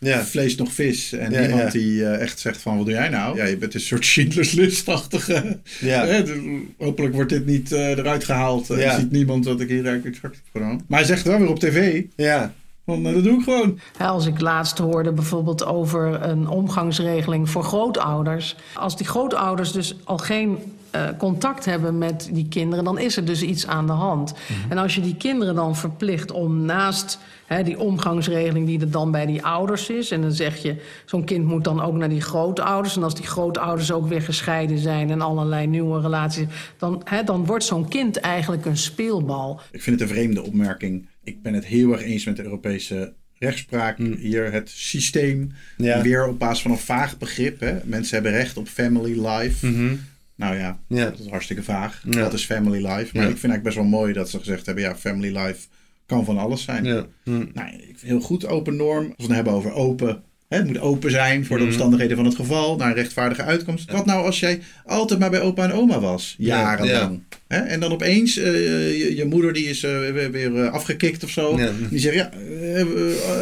[0.00, 0.24] Ja.
[0.24, 1.12] vlees nog vis.
[1.12, 1.78] En Ja, iemand ja.
[1.78, 3.36] die eh, echt zegt van, wat doe jij nou?
[3.36, 5.58] Ja, je bent een soort Schindler's List-achtige.
[5.80, 6.06] Ja.
[6.08, 6.36] Eh, dus
[6.78, 8.70] hopelijk wordt dit niet eh, eruit gehaald.
[8.70, 8.98] En Ja.
[8.98, 10.84] ziet niemand dat ik hier eigenlijk exact heb gedaan.
[10.88, 12.02] Maar hij zegt wel weer op tv.
[12.16, 12.54] Ja.
[12.98, 13.78] Dat doe ik gewoon.
[13.98, 18.56] Als ik laatst hoorde bijvoorbeeld over een omgangsregeling voor grootouders.
[18.74, 20.58] Als die grootouders dus al geen
[20.90, 24.34] eh, contact hebben met die kinderen, dan is er dus iets aan de hand.
[24.68, 29.10] En als je die kinderen dan verplicht om naast hè, die omgangsregeling die er dan
[29.10, 32.20] bij die ouders is, en dan zeg je, zo'n kind moet dan ook naar die
[32.20, 32.96] grootouders.
[32.96, 36.46] En als die grootouders ook weer gescheiden zijn en allerlei nieuwe relaties,
[36.78, 39.60] dan, hè, dan wordt zo'n kind eigenlijk een speelbal.
[39.70, 41.06] Ik vind het een vreemde opmerking.
[41.24, 43.98] Ik ben het heel erg eens met de Europese rechtspraak.
[43.98, 45.52] Hier het systeem.
[45.76, 45.86] Hmm.
[45.86, 46.02] Ja.
[46.02, 47.60] Weer op basis van een vaag begrip.
[47.60, 47.78] Hè?
[47.84, 49.66] Mensen hebben recht op family life.
[49.66, 49.94] Mhm.
[50.34, 51.04] Nou ja, Ja.
[51.04, 52.02] dat is hartstikke vaag.
[52.10, 52.10] Ja.
[52.20, 52.88] Dat is family life.
[52.88, 52.98] Maar
[53.28, 54.84] ik vind eigenlijk best wel mooi dat ze gezegd hebben...
[54.84, 55.66] ja, family life
[56.06, 56.84] kan van alles zijn.
[56.84, 57.06] Ja.
[57.24, 57.46] Hm.
[57.54, 59.04] Nou, ik vind heel goed open norm.
[59.06, 60.22] Als we het hebben over open...
[60.50, 61.72] Het moet open zijn voor de Mhm.
[61.72, 62.76] omstandigheden van het geval.
[62.76, 63.90] Naar een rechtvaardige uitkomst.
[63.90, 66.34] Wat nou als jij altijd maar bij opa en oma was?
[66.38, 67.20] Ja, Jarenlang.
[67.46, 68.52] En dan opeens eh,
[68.98, 69.98] je, je moeder die is eh,
[70.30, 71.58] weer, eh, afgekikt of zo.
[71.58, 71.70] Ja.
[71.90, 72.30] Die zegt ja,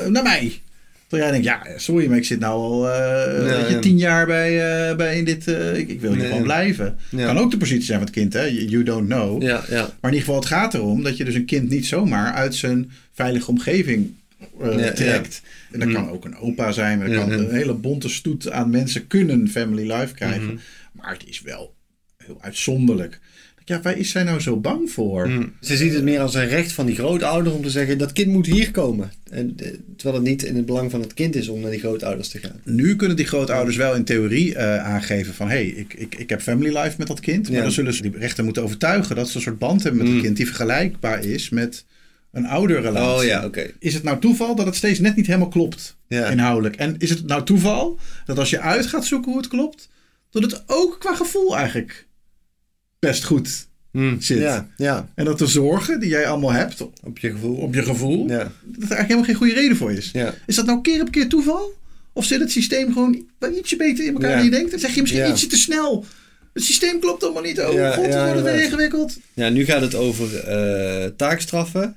[0.09, 0.61] naar mij.
[1.07, 3.79] Terwijl jij denkt, ja, sorry, maar ik zit nou al weet je, ja.
[3.79, 5.47] tien jaar bij, bij in dit...
[5.75, 6.99] ik, ik wil hier gewoon blijven.
[7.17, 8.45] Kan ook de positie zijn van het kind, hè.
[8.45, 9.43] You don't know.
[9.43, 9.81] Ja, ja.
[9.81, 12.55] Maar in ieder geval, het gaat erom dat je dus een kind niet zomaar uit
[12.55, 14.15] zijn veilige omgeving
[14.61, 15.43] Ja, trekt.
[15.73, 15.95] En dat Mm.
[15.95, 19.49] kan ook een opa zijn, maar dat kan een hele bonte stoet aan mensen kunnen
[19.49, 20.45] family life krijgen.
[20.47, 20.57] Mhm.
[20.93, 21.75] Maar het is wel
[22.17, 23.21] heel uitzonderlijk.
[23.65, 25.27] Ja, waar is zij nou zo bang voor?
[25.27, 25.47] Hm.
[25.61, 28.33] Ze ziet het meer als een recht van die grootouder om te zeggen dat kind
[28.33, 29.13] moet hier komen.
[29.31, 31.81] En, eh, terwijl het niet in het belang van het kind is om naar die
[31.81, 32.61] grootouders te gaan.
[32.65, 35.47] Nu kunnen die grootouders wel in theorie eh, aangeven van...
[35.49, 37.47] hé, hey, ik, ik, ik heb family life met dat kind.
[37.49, 37.63] Maar Ja.
[37.63, 39.17] dan zullen ze die rechter moeten overtuigen...
[39.17, 40.15] dat ze een soort band hebben met Mm.
[40.17, 40.37] het kind...
[40.37, 41.85] die vergelijkbaar is met
[42.33, 43.19] een ouderrelatie.
[43.21, 43.71] Oh ja, oké.
[43.79, 46.27] Is het nou toeval dat het steeds net niet helemaal klopt Ja.
[46.29, 46.77] inhoudelijk?
[46.77, 49.89] En is het nou toeval dat als je uit gaat zoeken hoe het klopt...
[50.31, 52.07] dat het ook qua gevoel eigenlijk
[52.99, 53.67] best goed
[54.19, 54.39] zit?
[54.39, 55.09] Ja, ja.
[55.15, 57.57] En dat de zorgen die jij allemaal hebt Op je gevoel.
[57.57, 58.29] op je gevoel...
[58.29, 58.37] Ja.
[58.39, 60.11] dat er eigenlijk helemaal geen goede reden voor is.
[60.13, 60.35] Ja.
[60.47, 61.77] Is dat nou keer op keer toeval?
[62.13, 64.71] Of zit het systeem gewoon wel ietsje beter in elkaar dan je denkt?
[64.71, 66.05] Dan zeg je misschien ietsje te snel.
[66.53, 67.61] Het systeem klopt allemaal niet.
[67.61, 68.61] Oh god, het wordt inderdaad.
[68.61, 69.17] ingewikkeld.
[69.35, 71.97] Ja, nu gaat het over eh, taakstraffen.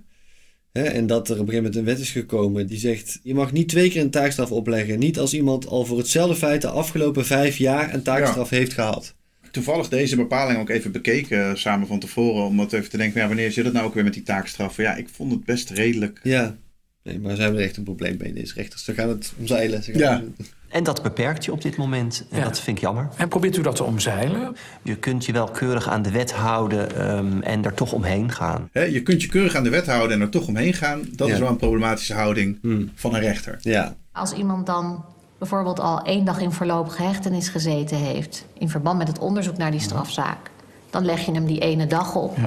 [0.71, 3.51] En dat er op een gegeven moment een wet is gekomen die zegt: je mag
[3.51, 4.99] niet twee keer een taakstraf opleggen.
[4.99, 9.15] Niet als iemand al voor hetzelfde feit de afgelopen vijf jaar een taakstraf heeft gehad.
[9.51, 12.43] Toevallig deze bepaling ook even bekeken eh, samen van tevoren.
[12.43, 14.83] Om wat even te denken, ja, wanneer zit het nou ook weer met die taakstraffen?
[14.83, 16.19] Ja, ik vond het best redelijk.
[16.23, 16.57] Ja,
[17.03, 18.83] nee, maar ze hebben er echt een probleem mee, deze rechters.
[18.83, 19.83] Ze gaan het omzeilen.
[19.83, 20.01] Ze gaan
[20.37, 20.45] Ja.
[20.71, 22.25] En dat beperkt je op dit moment.
[22.29, 23.07] En dat vind ik jammer.
[23.17, 24.55] En probeert u dat te omzeilen?
[24.81, 28.69] Je kunt je wel keurig aan de wet houden ehm, en er toch omheen gaan.
[28.71, 31.01] Hè, je kunt je keurig aan de wet houden en er toch omheen gaan.
[31.11, 31.33] Dat Ja.
[31.33, 32.59] is wel een problematische houding
[32.95, 33.57] van een rechter.
[33.61, 33.95] Ja.
[34.11, 35.05] Als iemand dan
[35.37, 38.45] bijvoorbeeld al één dag in voorlopige hechtenis gezeten heeft...
[38.57, 40.49] in verband met het onderzoek naar die strafzaak...
[40.89, 42.37] dan leg je hem die ene dag op.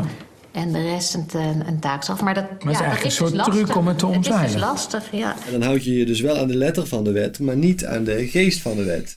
[0.55, 2.21] En de rest een, een, een taakstraf.
[2.23, 3.77] Maar dat, is ja, dat eigenlijk is een dus soort truc lastig.
[3.77, 4.53] om het te Het is omzeilen.
[4.53, 5.35] dus lastig, ja.
[5.47, 7.85] En dan houd je je dus wel aan de letter van de wet, maar niet
[7.87, 9.17] aan de geest van de wet.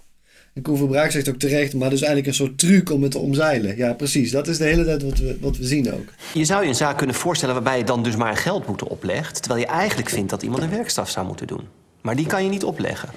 [0.53, 3.11] En Koen Verbraak zegt ook terecht, maar dat is eigenlijk een soort truc om het
[3.11, 3.77] te omzeilen.
[3.77, 4.31] Ja, precies.
[4.31, 6.09] Dat is de hele tijd wat we, wat we zien ook.
[6.33, 9.41] Je zou je een zaak kunnen voorstellen waarbij je dan dus maar een geldboete oplegt...
[9.41, 11.61] terwijl je eigenlijk vindt dat iemand een werkstraf zou moeten doen.
[12.01, 13.09] Maar die kan je niet opleggen.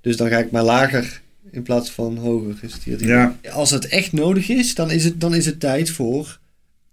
[0.00, 2.56] Dus dan ga ik maar lager in plaats van hoger.
[2.62, 3.34] Is het hier het Ja.
[3.40, 3.52] idee.
[3.52, 6.38] Als het echt nodig is, dan is het, dan is het tijd voor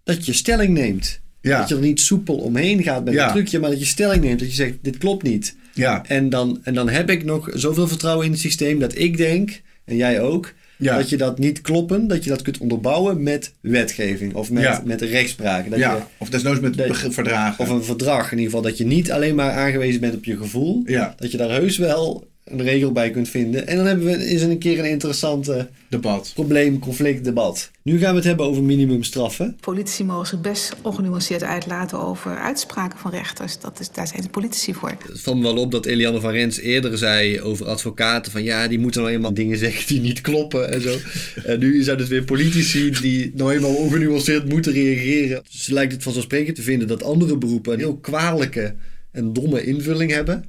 [0.05, 1.19] dat je stelling neemt.
[1.41, 1.59] Ja.
[1.59, 3.25] Dat je er niet soepel omheen gaat met Ja.
[3.27, 4.39] een trucje, maar dat je stelling neemt.
[4.39, 5.55] Dat je zegt, dit klopt niet.
[5.73, 6.03] Ja.
[6.07, 9.61] En dan, en dan heb ik nog zoveel vertrouwen in het systeem dat ik denk,
[9.85, 10.97] en jij ook, Ja.
[10.97, 14.81] dat je dat niet kloppen, dat je dat kunt onderbouwen met wetgeving of met, Ja.
[14.85, 15.69] met rechtspraak.
[15.69, 17.59] Dat Ja, je, of desnoods met dat- verdragen.
[17.65, 18.61] Of een verdrag in ieder geval.
[18.61, 20.83] Dat je niet alleen maar aangewezen bent op je gevoel.
[21.17, 23.67] Dat je daar heus wel een regel bij kunt vinden.
[23.67, 26.31] En dan hebben we is er een keer een interessante debat.
[26.33, 27.71] probleem, conflict, debat.
[27.81, 29.57] Nu gaan we het hebben over minimumstraffen.
[29.59, 33.59] Politici mogen zich best ongenuanceerd uitlaten over uitspraken van rechters.
[33.59, 34.89] Dat is, daar zijn de politici voor.
[34.89, 38.31] Het valt me wel op dat Eliane van Rens eerder zei over advocaten.
[38.31, 40.97] Van ja, die moeten nou eenmaal dingen zeggen die niet kloppen en zo.
[41.51, 45.43] en nu zijn het weer politici die nou eenmaal ongenuanceerd moeten reageren.
[45.49, 48.75] Ze lijkt het vanzelfsprekend te vinden dat andere beroepen een heel kwalijke
[49.15, 50.45] en domme invulling hebben.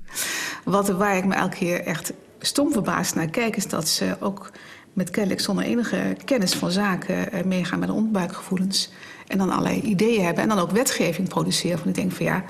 [0.66, 3.56] Wat, waar ik me elke keer echt stom verbaasd naar kijk...
[3.56, 4.50] is dat ze ook
[4.92, 7.32] met kennelijk zonder enige kennis van zaken...
[7.32, 8.90] eh, meegaan met de onderbuikgevoelens.
[9.26, 10.42] En dan allerlei ideeën hebben.
[10.42, 11.78] En dan ook wetgeving produceren.
[11.78, 12.44] Van ik denk van ja,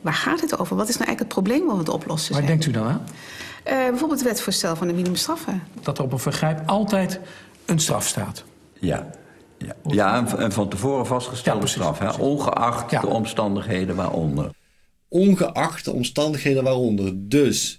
[0.00, 0.76] waar gaat het over?
[0.76, 2.58] Wat is nou eigenlijk het probleem wat we te oplossen Waar zijn?
[2.58, 3.02] denkt u dan aan?
[3.62, 5.62] Eh, bijvoorbeeld het wetvoorstel van de minimumstraffen.
[5.82, 7.20] Dat er op een vergrijp altijd
[7.66, 8.44] een straf staat.
[8.72, 9.10] Ja.
[9.58, 12.10] Ja, ja en, en van tevoren vastgestelde straf, hè?
[12.10, 14.50] ongeacht de omstandigheden waaronder.
[15.08, 17.12] Ongeacht de omstandigheden waaronder.
[17.14, 17.76] Dus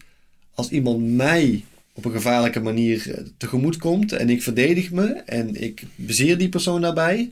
[0.54, 1.64] als iemand mij
[1.94, 6.50] op een gevaarlijke manier eh, tegemoet komt en ik verdedig me en ik bezeer die
[6.50, 7.32] persoon daarbij,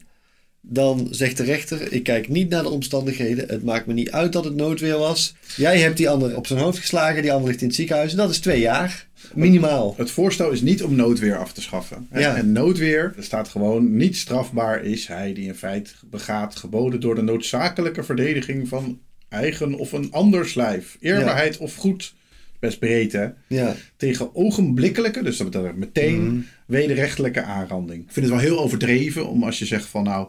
[0.62, 3.48] dan zegt de rechter: Ik kijk niet naar de omstandigheden.
[3.50, 5.36] Het maakt me niet uit dat het noodweer was.
[5.56, 8.12] Jij hebt die ander op zijn hoofd geslagen, die ander ligt in het ziekenhuis.
[8.12, 9.93] En dat is twee jaar, minimaal.
[9.98, 12.08] Het voorstel is niet om noodweer af te schaffen.
[12.10, 12.20] hè.
[12.20, 12.36] Ja.
[12.36, 17.16] En noodweer, er staat gewoon niet strafbaar is hij die een feit begaat geboden door
[17.16, 19.00] de noodzakelijke verdediging van
[19.30, 20.98] eigen of een anders lijf.
[21.00, 22.14] Eerbaarheid of goed,
[22.60, 23.28] best breed hè.
[23.48, 23.76] Ja.
[23.98, 26.42] Tegen ogenblikkelijke, dus dat betekent meteen Mhm.
[26.66, 28.04] wederrechtelijke aanranding.
[28.04, 30.28] Ik vind het wel heel overdreven om als je zegt van nou,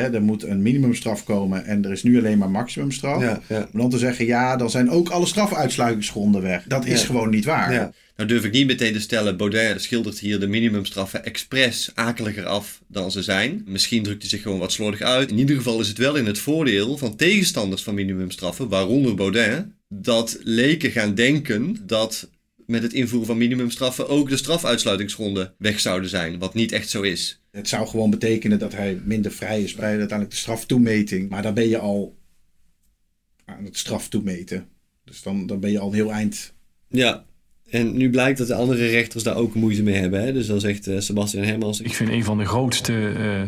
[0.00, 3.22] hè, er moet een minimumstraf komen en er is nu alleen maar maximumstraf.
[3.22, 3.68] Ja, ja.
[3.72, 6.64] Om dan te zeggen ja, dan zijn ook alle strafuitsluitingsgronden weg.
[6.68, 7.06] Dat is Ja.
[7.06, 7.72] gewoon niet waar.
[7.72, 7.92] Ja.
[8.16, 12.80] Nou durf ik niet meteen te stellen, Baudet schildert hier de minimumstraffen expres akeliger af
[12.88, 13.62] dan ze zijn.
[13.66, 15.30] Misschien drukt hij zich gewoon wat slordig uit.
[15.30, 19.66] In ieder geval is het wel in het voordeel van tegenstanders van minimumstraffen, waaronder Baudet,
[19.88, 22.28] dat leken gaan denken dat
[22.66, 27.02] met het invoeren van minimumstraffen ook de strafuitsluitingsgronden weg zouden zijn, wat niet echt zo
[27.02, 27.40] is.
[27.50, 31.28] Het zou gewoon betekenen dat hij minder vrij is bij uiteindelijk de straftoemeting.
[31.28, 32.16] Maar dan ben je al
[33.44, 34.68] aan het straftoemeten.
[35.04, 36.54] Dus dan, dan ben je al een heel eind.
[36.88, 37.24] Ja,
[37.70, 40.24] en nu blijkt dat de andere rechters daar ook moeite mee hebben.
[40.24, 40.32] Hè?
[40.32, 41.80] Dus dan zegt eh, Sebastian Hermans...
[41.80, 43.42] Ik vind een van de grootste eh,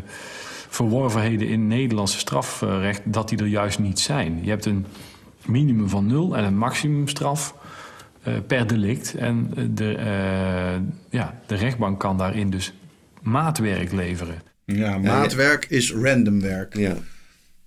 [0.69, 4.41] verworvenheden in Nederlandse strafrecht dat die er juist niet zijn.
[4.43, 4.87] Je hebt een
[5.47, 7.55] minimum van nul en een maximumstraf
[8.47, 9.15] per delict.
[9.15, 10.77] En eh, de, eh,
[11.11, 12.73] ja, de rechtbank kan daarin dus
[13.23, 14.43] maatwerk leveren.
[14.65, 16.77] Ja, maatwerk is random werk.
[16.77, 16.97] Ja.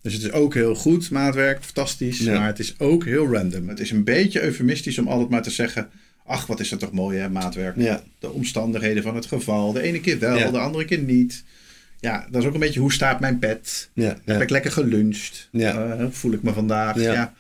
[0.02, 2.20] Dus het is ook heel goed, maatwerk, fantastisch.
[2.20, 2.38] Ja.
[2.40, 3.68] Maar het is ook heel random.
[3.70, 5.90] Het is een beetje eufemistisch om altijd maar te zeggen...
[6.26, 7.76] Ach, wat is dat toch mooi, hè, maatwerk.
[7.78, 8.02] Ja.
[8.20, 9.72] De omstandigheden van het geval.
[9.74, 10.52] De ene keer wel, Ja.
[10.52, 11.44] de andere keer niet.
[12.00, 13.90] Ja, dat is ook een beetje hoe staat mijn pet.
[13.94, 15.50] Ja, Heb ik lekker geluncht?
[15.52, 15.96] Ja.
[15.96, 17.00] Eh, voel ik me vandaag?
[17.00, 17.34] Ja.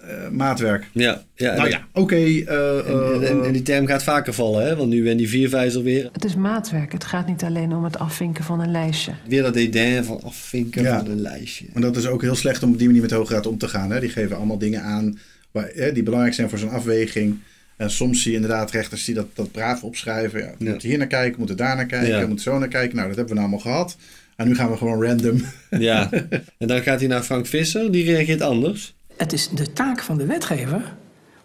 [0.00, 0.86] Eh, maatwerk.
[0.92, 2.14] Ja, ja, nou en- ja, oké.
[2.16, 4.76] eh, En, en, en die term gaat vaker vallen, hè?
[4.76, 6.08] want nu ben die viervijzer weer.
[6.12, 6.92] Het is maatwerk.
[6.92, 9.12] Het gaat niet alleen om het afvinken van een lijstje.
[9.28, 10.98] Weer dat dédain van afvinken Ja.
[10.98, 11.66] van een lijstje.
[11.72, 13.58] Maar dat is ook heel slecht om op die manier met de Hoge Raad om
[13.58, 13.90] te gaan.
[13.90, 14.00] Hè?
[14.00, 15.18] Die geven allemaal dingen aan
[15.50, 17.38] waar, hè, die belangrijk zijn voor zo'n afweging.
[17.76, 20.40] En soms zie je inderdaad rechters die dat, dat braaf opschrijven.
[20.40, 20.70] Ja, we Ja.
[20.70, 22.20] moeten hier naar kijken, we moeten daar naar kijken, Ja.
[22.20, 22.96] we moeten zo naar kijken.
[22.96, 23.96] Nou, dat hebben we nou allemaal gehad.
[24.36, 25.40] En nu gaan we gewoon random.
[25.70, 26.10] Ja,
[26.58, 28.94] en dan gaat hij naar Frank Visser, die reageert anders.
[29.20, 30.96] Het is de taak van de wetgever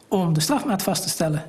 [0.08, 1.44] om de strafmaat vast te stellen.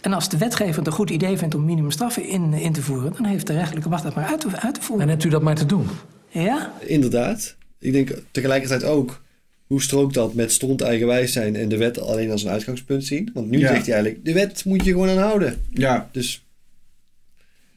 [0.00, 3.12] En als de wetgever het een goed idee vindt om minimumstraffen in, in te voeren,
[3.16, 5.04] dan heeft de rechterlijke macht dat maar uit te, uit te voeren.
[5.04, 5.86] En hebt u dat maar te doen?
[6.28, 6.72] Ja?
[6.80, 7.56] Inderdaad.
[7.78, 9.22] Ik denk tegelijkertijd ook,
[9.66, 13.30] hoe strookt dat met stond eigenwijs zijn en de wet alleen als een uitgangspunt zien?
[13.34, 13.68] Want nu Ja.
[13.68, 15.62] zegt hij eigenlijk, de wet moet je gewoon aanhouden.
[15.70, 16.08] Ja.
[16.12, 16.44] Dus,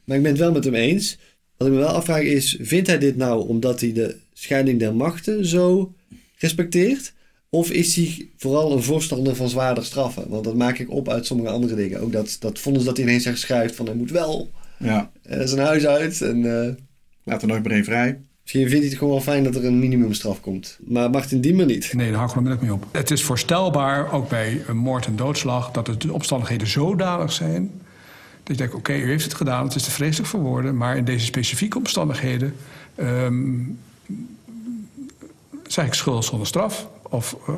[0.04, 1.18] maar ik ben het wel met hem eens.
[1.58, 4.96] Wat ik me wel afvraag is, vindt hij dit nou omdat hij de scheiding der
[4.96, 5.94] machten zo
[6.38, 7.14] respecteert?
[7.50, 10.30] Of is hij vooral een voorstander van zwaarder straffen?
[10.30, 12.00] Want dat maak ik op uit sommige andere dingen.
[12.02, 15.12] Ook dat, dat vonnis dat hij ineens zegt schrijft van hij moet wel Ja.
[15.24, 16.22] eh, zijn huis uit.
[16.22, 16.74] En, eh,
[17.24, 18.20] Laat er nooit meer één vrij.
[18.42, 20.78] Misschien vindt hij het gewoon wel fijn dat er een minimumstraf komt.
[20.88, 21.94] Maar Martin Diemer niet.
[21.94, 22.88] Nee, daar hou ik onmiddellijk mee op.
[22.92, 27.72] Het is voorstelbaar, ook bij een moord en doodslag, dat de omstandigheden zodanig zijn.
[28.44, 30.98] Dat je denkt, oké, u heeft het gedaan, het is te vreselijk voor woorden, maar
[30.98, 32.54] in deze specifieke omstandigheden
[32.96, 33.54] ehm
[35.68, 36.90] zeg ik schuld zonder straf.
[37.10, 37.56] Of eh,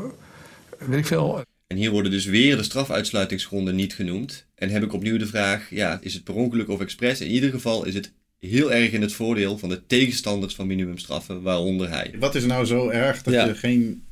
[0.90, 1.44] weet ik veel.
[1.68, 4.46] En hier worden dus weer de strafuitsluitingsgronden niet genoemd.
[4.56, 7.22] En heb ik opnieuw de vraag, ja, is het per ongeluk of expres?
[7.22, 11.42] In ieder geval is het heel erg in het voordeel van de tegenstanders van minimumstraffen,
[11.42, 12.14] waaronder hij.
[12.20, 13.46] Wat is nou zo erg dat Ja.
[13.46, 14.04] je geen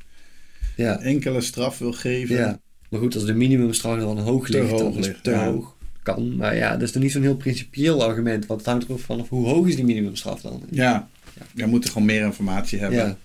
[0.76, 0.98] Ja.
[1.00, 2.36] enkele straf wil geven?
[2.36, 2.60] Ja.
[2.90, 5.30] Maar goed, als de minimumstraf dan hoog Te ligt, hoog dan is het ligt, te
[5.30, 5.44] ja.
[5.50, 5.76] hoog.
[6.02, 8.46] Kan, maar ja, dat is toch niet zo'n heel principieel argument.
[8.46, 10.62] Want het hangt er ook vanaf hoe hoog is die minimumstraf dan?
[10.70, 11.08] Ja,
[11.54, 13.18] we moeten gewoon meer informatie hebben.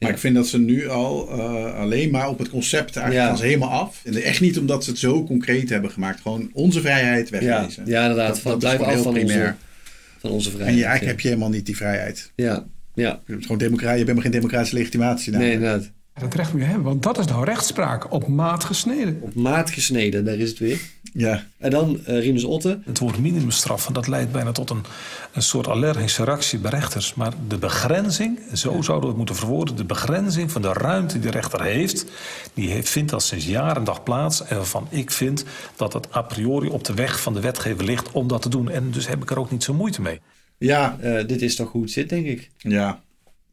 [0.00, 3.36] Maar ik vind dat ze nu al eh, alleen maar op het concept eigenlijk gaan
[3.36, 4.00] ze helemaal af.
[4.04, 6.20] En echt niet omdat ze het zo concreet hebben gemaakt.
[6.20, 7.82] Gewoon onze vrijheid wegwezen.
[7.86, 8.40] ja inderdaad.
[8.40, 9.44] van, is blijf gewoon af heel van primair.
[9.44, 9.56] onze,
[10.18, 10.72] van onze vrijheid.
[10.72, 12.32] En je, eigenlijk heb je helemaal niet die vrijheid.
[12.34, 13.20] Ja, ja.
[13.26, 15.32] Je bent gewoon democratie, je bent maar geen democratische legitimatie.
[15.32, 15.62] Nee, namelijk.
[15.62, 15.92] inderdaad.
[16.18, 19.18] Dat recht moet je hebben, want dat is nou rechtspraak op maat gesneden.
[19.20, 20.80] Op maat gesneden, daar is het weer.
[21.12, 21.44] Ja.
[21.58, 22.80] En dan eh Rinus Otte.
[22.84, 24.84] Het woord minimumstraffen, dat leidt bijna tot een,
[25.32, 27.14] een soort allergische reactie bij rechters.
[27.14, 29.76] Maar de begrenzing, zo zouden we het moeten verwoorden...
[29.76, 32.06] de begrenzing van de ruimte die de rechter heeft...
[32.54, 34.44] die heeft, vindt al sinds jaar en dag plaats.
[34.44, 35.44] En waarvan ik vind
[35.76, 38.70] dat het a priori op de weg van de wetgever ligt om dat te doen.
[38.70, 40.20] En dus heb ik er ook niet zo moeite mee.
[40.58, 40.96] Ja.
[41.00, 42.50] Eh, dit is toch hoe het zit, denk ik.
[42.58, 43.00] Ja.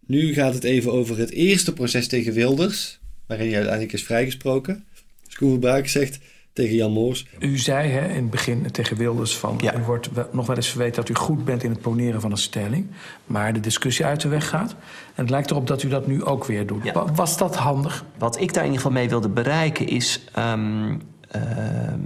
[0.08, 4.84] Nu gaat het even over het eerste proces tegen Wilders, waarin hij uiteindelijk is vrijgesproken.
[5.28, 6.20] Verbraak zegt
[6.54, 7.28] tegen Jan Moors.
[7.40, 9.60] U zei hè, in het begin tegen Wilders van...
[9.78, 12.32] u wordt wel- nog wel eens verweten dat u goed bent in het poneren van
[12.32, 12.88] een stelling...
[13.26, 14.72] maar de discussie uit de weg gaat.
[15.16, 16.92] En het lijkt erop dat u dat nu ook weer doet.
[16.92, 18.06] Wa- Was dat handig?
[18.18, 20.24] Wat ik daar in ieder geval mee wilde bereiken is.
[20.34, 20.96] ehm,
[21.30, 22.00] ehm,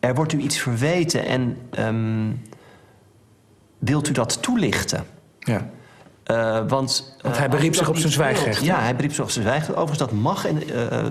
[0.00, 2.30] er wordt u iets verweten en ehm,
[3.78, 5.04] wilt u dat toelichten?
[5.40, 5.70] Ja.
[6.26, 9.24] Eh, want, Want eh, hij als beriep zich op zijn zwijgrecht, Ja, hij beriep zich
[9.24, 9.70] op zijn zwijgrecht.
[9.78, 10.46] Overigens, dat mag.
[10.46, 11.04] En, eh, eh,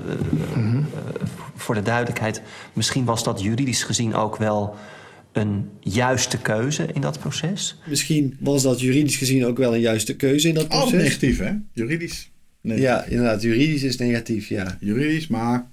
[0.56, 0.74] eh,
[1.56, 2.42] voor de duidelijkheid,
[2.74, 4.76] misschien was dat juridisch gezien ook wel
[5.32, 7.78] een juiste keuze in dat proces.
[7.86, 10.84] Misschien was dat juridisch gezien ook wel een juiste keuze in dat proces.
[10.84, 11.52] Altijd negatief, hè?
[11.74, 12.32] Juridisch.
[12.62, 12.80] Nee.
[12.80, 13.42] Ja, inderdaad.
[13.42, 14.78] Juridisch is negatief, ja.
[14.80, 15.68] Juridisch, maar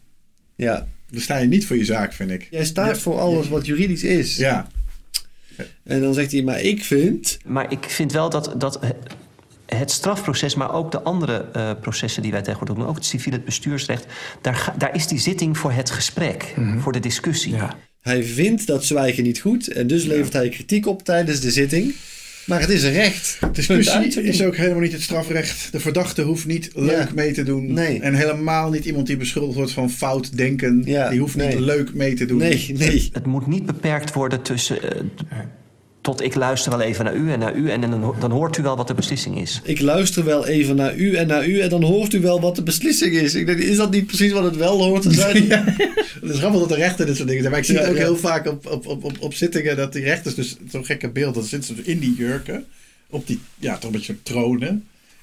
[0.56, 0.86] Ja.
[1.10, 2.48] dan sta je niet voor je zaak, vind ik.
[2.50, 4.36] Jij staat voor alles wat juridisch is.
[4.36, 4.66] Ja.
[5.84, 7.38] En dan zegt hij, maar ik vind...
[7.46, 8.80] Maar ik vind wel dat, dat
[9.76, 13.32] het strafproces, maar ook de andere eh, processen die wij tegenwoordig doen, ook het civiel,
[13.32, 14.06] het bestuursrecht,
[14.40, 17.54] daar, ga- daar is die zitting voor het gesprek, voor de discussie.
[18.00, 21.94] Hij vindt dat zwijgen niet goed en dus levert hij kritiek op tijdens de zitting.
[22.46, 23.38] Maar het is een recht.
[23.52, 25.72] Discussie is ook helemaal niet het strafrecht.
[25.72, 27.08] De verdachte hoeft niet leuk Ja.
[27.14, 27.72] mee te doen.
[27.72, 28.00] Nee.
[28.00, 30.82] En helemaal niet iemand die beschuldigd wordt van fout denken.
[30.82, 31.60] die hoeft niet nee.
[31.60, 32.38] leuk mee te doen.
[32.38, 33.10] nee.
[33.12, 34.82] Het moet niet beperkt worden tussen.
[34.82, 35.38] eh,
[36.02, 38.62] tot ik luister wel even naar u en naar u en dan, dan hoort u
[38.62, 39.60] wel wat de beslissing is.
[39.64, 42.56] Ik luister wel even naar u en naar u en dan hoort u wel wat
[42.56, 43.34] de beslissing is.
[43.34, 45.50] Ik denk, is dat niet precies wat het wel hoort te zijn?
[45.50, 47.52] Het is grappig dat de rechter dit soort dingen zijn.
[47.54, 48.02] Maar ik zie Ja, het ook ja.
[48.02, 51.34] heel vaak op, op, op, op, op zittingen dat die rechters dus zo'n gekke beeld.
[51.34, 52.64] Dan zitten ze in die jurken.
[53.10, 54.68] Op die, ja, toch een beetje tronen.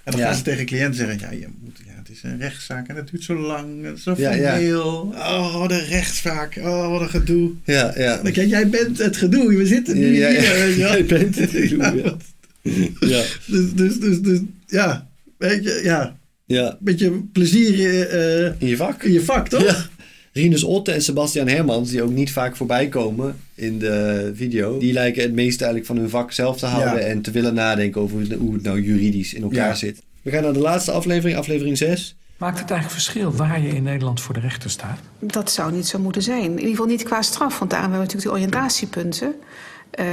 [0.03, 0.25] En dan Ja.
[0.27, 3.09] gaan ze tegen cliënten zeggen: ja, je moet, ja, het is een rechtszaak en het
[3.11, 3.83] duurt zo lang.
[3.85, 4.51] Het is zo Ja, ja.
[4.51, 5.13] formeel.
[5.15, 6.55] Oh, de rechtszaak.
[6.57, 7.51] Oh, wat een gedoe.
[7.63, 8.15] Ja, ja.
[8.17, 9.55] Dan ik, jij bent het gedoe.
[9.57, 10.39] We zitten nu Ja, ja.
[10.39, 10.53] hier.
[10.59, 10.91] weet je wel.
[10.95, 12.15] Jij bent het gedoe,
[12.99, 13.23] ja.
[13.47, 15.07] Dus, dus, dus, dus, ja.
[15.37, 16.17] Weet je, ja.
[16.45, 16.77] Ja.
[16.79, 19.03] Beetje plezier eh, in je vak.
[19.03, 19.63] In je vak, toch?
[19.63, 19.85] Ja.
[20.33, 24.93] Rinus Otte en Sebastian Hermans, die ook niet vaak voorbij komen in de video, die
[24.93, 27.07] lijken het meeste eigenlijk van hun vak zelf te houden Ja.
[27.07, 29.75] en te willen nadenken over hoe het- hoe het nou juridisch in elkaar Ja.
[29.75, 30.01] zit.
[30.29, 32.15] We gaan naar de laatste aflevering, aflevering 6.
[32.37, 34.99] Maakt het eigenlijk verschil waar je in Nederland voor de rechter staat?
[35.19, 36.43] Dat zou niet zo moeten zijn.
[36.43, 39.35] In ieder geval niet qua straf, want daarom hebben we natuurlijk die oriëntatiepunten.
[39.91, 40.05] Eh,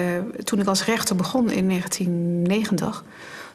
[0.44, 3.04] toen ik als rechter begon in 1990,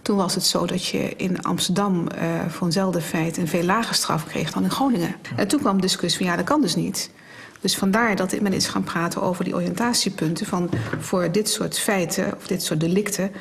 [0.01, 3.95] toen was het zo dat je in Amsterdam eh, voor eenzelfde feit een veel lager
[3.95, 5.16] straf kreeg dan in Groningen.
[5.36, 7.12] En toen kwam de discussie van ja, dat kan dus niet.
[7.62, 10.45] Dus vandaar dat men is gaan praten over die oriëntatiepunten.
[10.45, 13.32] Van voor dit soort feiten of dit soort delicten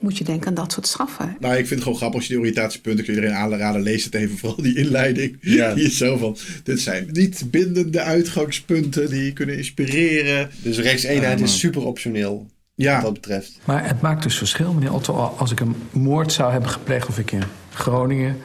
[0.00, 1.36] moet je denken aan dat soort straffen.
[1.40, 3.82] Nou, ik vind het gewoon grappig als je die oriëntatiepunten kun je iedereen aanraden.
[3.82, 5.36] Lees het even, vooral die inleiding.
[5.40, 5.74] Ja.
[5.74, 10.50] Die is zo van, dit zijn niet bindende uitgangspunten die kunnen inspireren.
[10.62, 11.58] Dus rechtseenheid Ah, is man.
[11.58, 12.46] super optioneel.
[12.74, 12.94] Ja.
[12.94, 13.58] Wat dat betreft.
[13.64, 17.08] Maar het maakt dus verschil, meneer Otto, als ik een moord zou hebben gepleegd...
[17.08, 17.42] of ik in
[17.72, 18.36] Groningen,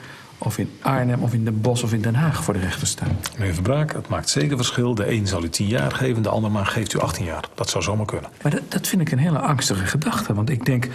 [0.46, 3.06] of in Arnhem, of in Den Bosch of in Den Haag voor de rechter sta.
[3.38, 4.96] Meneer Verbraak, het maakt zeker verschil.
[4.96, 7.50] De een zal u 10 jaar geven, de ander maar geeft u 18 jaar.
[7.56, 8.30] Dat zou zomaar kunnen.
[8.42, 10.34] Maar dat, dat vind ik een hele angstige gedachte.
[10.34, 10.88] Want ik denk,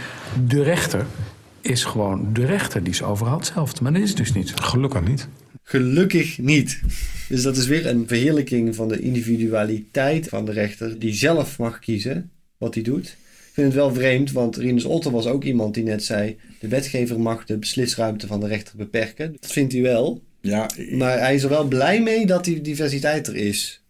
[0.47, 1.07] de rechter
[1.61, 2.83] is gewoon de rechter.
[2.83, 3.83] Die is overal hetzelfde.
[3.83, 4.53] Maar dat is het dus niet.
[4.55, 5.29] Gelukkig niet.
[5.63, 6.81] Gelukkig niet.
[7.29, 11.79] Dus dat is weer een verheerlijking van de individualiteit van de rechter, die zelf mag
[11.79, 13.17] kiezen wat hij doet.
[13.59, 16.69] Ik vind het wel vreemd, want Rinus Otter was ook iemand die net zei: de
[16.69, 19.37] wetgever mag de beslisruimte van de rechter beperken.
[19.41, 20.23] Dat vindt hij wel.
[20.41, 23.85] Ja, Maar hij is er wel blij mee dat die diversiteit er is.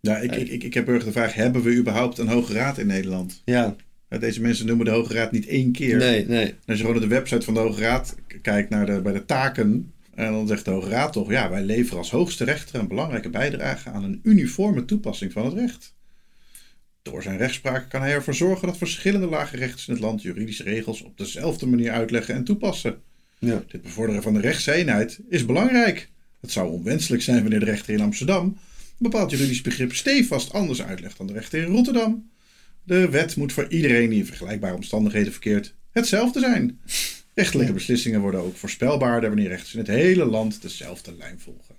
[0.00, 2.52] Ja, ik, ik, ik, ik heb heel erg de vraag, hebben we überhaupt een hoge
[2.52, 3.42] raad in Nederland?
[3.44, 3.76] Ja.
[4.08, 5.96] Deze mensen noemen de Hoge Raad niet één keer.
[5.96, 6.46] Nee, nee.
[6.46, 9.12] En als je gewoon op de website van de Hoge Raad kijkt naar de, bij
[9.12, 9.92] de taken...
[10.14, 11.30] en dan zegt de Hoge Raad toch...
[11.30, 13.90] ja, wij leveren als hoogste rechter een belangrijke bijdrage...
[13.90, 15.96] aan een uniforme toepassing van het recht.
[17.10, 18.66] Door zijn rechtspraak kan hij ervoor zorgen...
[18.66, 21.02] dat verschillende lage rechters in het land juridische regels...
[21.02, 23.02] op dezelfde manier uitleggen en toepassen.
[23.38, 23.62] Ja.
[23.68, 26.10] Dit bevorderen van de rechtseenheid is belangrijk.
[26.40, 28.44] Het zou onwenselijk zijn wanneer de rechter in Amsterdam...
[28.44, 28.56] een
[28.98, 32.30] bepaald juridisch begrip stevast anders uitlegt dan de rechter in Rotterdam.
[32.82, 36.80] De wet moet voor iedereen die in vergelijkbare omstandigheden verkeert hetzelfde zijn.
[37.34, 41.76] Rechtelijke beslissingen worden ook voorspelbaarder wanneer rechters in het hele land dezelfde lijn volgen.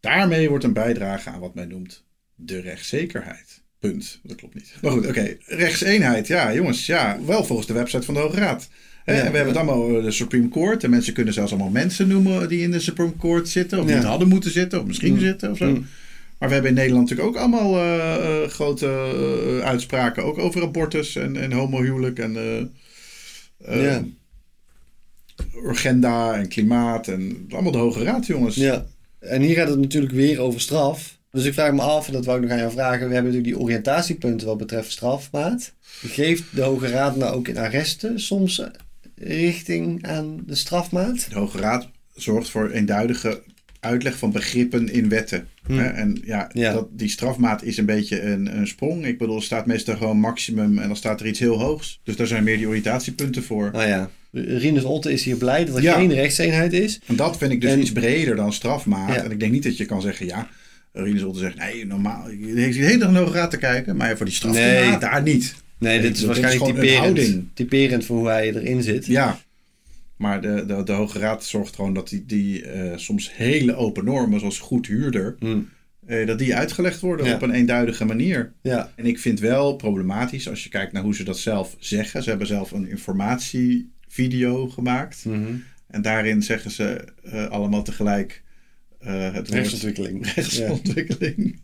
[0.00, 3.64] Daarmee wordt een bijdrage aan wat men noemt de rechtszekerheid.
[3.80, 4.20] Punt.
[4.22, 4.74] Dat klopt niet.
[4.82, 5.36] Maar goed, oké.
[5.46, 6.26] Rechtseenheid.
[6.26, 6.86] Ja, jongens.
[6.86, 8.68] Ja, wel volgens de website van de Hoge Raad.
[9.06, 10.84] Ja, en we hebben het allemaal over de Supreme Court.
[10.84, 13.80] En mensen kunnen zelfs allemaal mensen noemen die in de Supreme Court zitten.
[13.80, 13.94] Of Ja.
[13.96, 14.80] niet hadden moeten zitten.
[14.80, 15.18] Of misschien Mm.
[15.20, 15.66] zitten of zo.
[15.70, 15.86] Mm.
[16.38, 18.86] Maar we hebben in Nederland natuurlijk ook allemaal eh, eh, grote
[19.58, 20.24] eh, uitspraken.
[20.24, 22.58] Ook over abortus en, en homohuwelijk en eh,
[23.58, 24.04] eh, Ja.
[25.68, 27.08] agenda en klimaat.
[27.08, 28.54] En allemaal de Hoge Raad, jongens.
[28.54, 28.86] Ja.
[29.18, 31.18] En hier gaat het natuurlijk weer over straf.
[31.36, 33.08] Dus ik vraag me af, en dat wou ik nog aan jou vragen.
[33.08, 35.72] We hebben natuurlijk die oriëntatiepunten wat betreft strafmaat.
[36.06, 38.66] Geeft de Hoge Raad nou ook in arresten soms eh,
[39.14, 41.26] richting aan de strafmaat?
[41.30, 43.42] De Hoge Raad zorgt voor eenduidige
[43.80, 45.48] uitleg van begrippen in wetten.
[45.66, 45.78] Hmm.
[45.78, 45.84] Hè?
[45.86, 46.72] En ja, Ja.
[46.72, 49.06] Dat, die strafmaat is een beetje een, een sprong.
[49.06, 52.00] Ik bedoel, er staat meestal gewoon maximum en dan staat er iets heel hoogs.
[52.04, 53.70] Dus daar zijn meer die oriëntatiepunten voor.
[53.72, 55.94] Nou ja, Rinus Otte is hier blij dat er Ja.
[55.94, 57.00] geen rechtseenheid is.
[57.06, 59.14] En dat vind ik dus En- iets breder dan strafmaat.
[59.14, 59.22] Ja.
[59.24, 60.48] En ik denk niet dat je kan zeggen, ja,
[61.04, 64.16] Rinus Otte zegt, nee, normaal, je heeft de hele dag Hoge Raad te kijken, maar
[64.16, 64.98] voor die strafmaat Nee.
[64.98, 65.54] daar niet.
[65.78, 69.06] Nee, dit is dat waarschijnlijk een typerend, typerend voor hoe hij erin zit.
[69.06, 69.38] Ja,
[70.16, 74.04] maar de, de, de Hoge Raad zorgt gewoon dat die, die eh, soms hele open
[74.04, 75.36] normen, zoals goed huurder,
[76.06, 77.34] eh, dat die uitgelegd worden Hmm.
[77.34, 77.40] Ja.
[77.40, 78.52] op een eenduidige manier.
[78.62, 78.92] Ja.
[78.94, 82.22] En ik vind wel problematisch als je kijkt naar hoe ze dat zelf zeggen.
[82.22, 85.24] Ze hebben zelf een informatievideo gemaakt.
[85.24, 85.54] Mhm.
[85.86, 88.42] En daarin zeggen ze eh, allemaal tegelijk
[89.00, 90.26] eh, het Rechtsontwikkeling.
[90.34, 91.60] rechtsontwikkeling.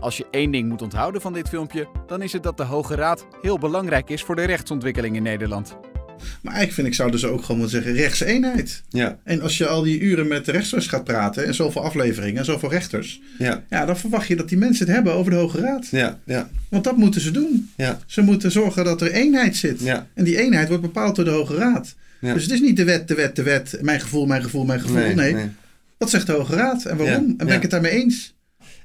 [0.00, 2.94] Als je één ding moet onthouden van dit filmpje, dan is het dat de Hoge
[2.94, 5.76] Raad heel belangrijk is voor de rechtsontwikkeling in Nederland.
[6.16, 8.82] Maar eigenlijk vind ik zouden ze ook gewoon moeten zeggen rechtseenheid.
[8.88, 9.18] Ja.
[9.24, 12.44] En als je al die uren met de rechtsers gaat praten en zoveel afleveringen en
[12.44, 13.62] zoveel rechters, Ja.
[13.70, 15.86] ja, dan verwacht je dat die mensen het hebben over de Hoge Raad.
[15.90, 16.48] Ja, ja.
[16.68, 17.70] Want dat moeten ze doen.
[17.76, 17.98] Ja.
[18.06, 19.80] Ze moeten zorgen dat er eenheid zit.
[19.80, 20.06] Ja.
[20.14, 21.94] En die eenheid wordt bepaald door de Hoge Raad.
[22.20, 22.32] Ja.
[22.34, 24.80] Dus het is niet de wet, de wet, de wet, mijn gevoel, mijn gevoel, mijn
[24.80, 24.96] gevoel.
[24.96, 25.48] Nee, Nee, nee.
[25.98, 27.24] Wat zegt de Hoge Raad en waarom?
[27.24, 27.54] Ja, En ben ja.
[27.54, 28.34] ik het daarmee eens?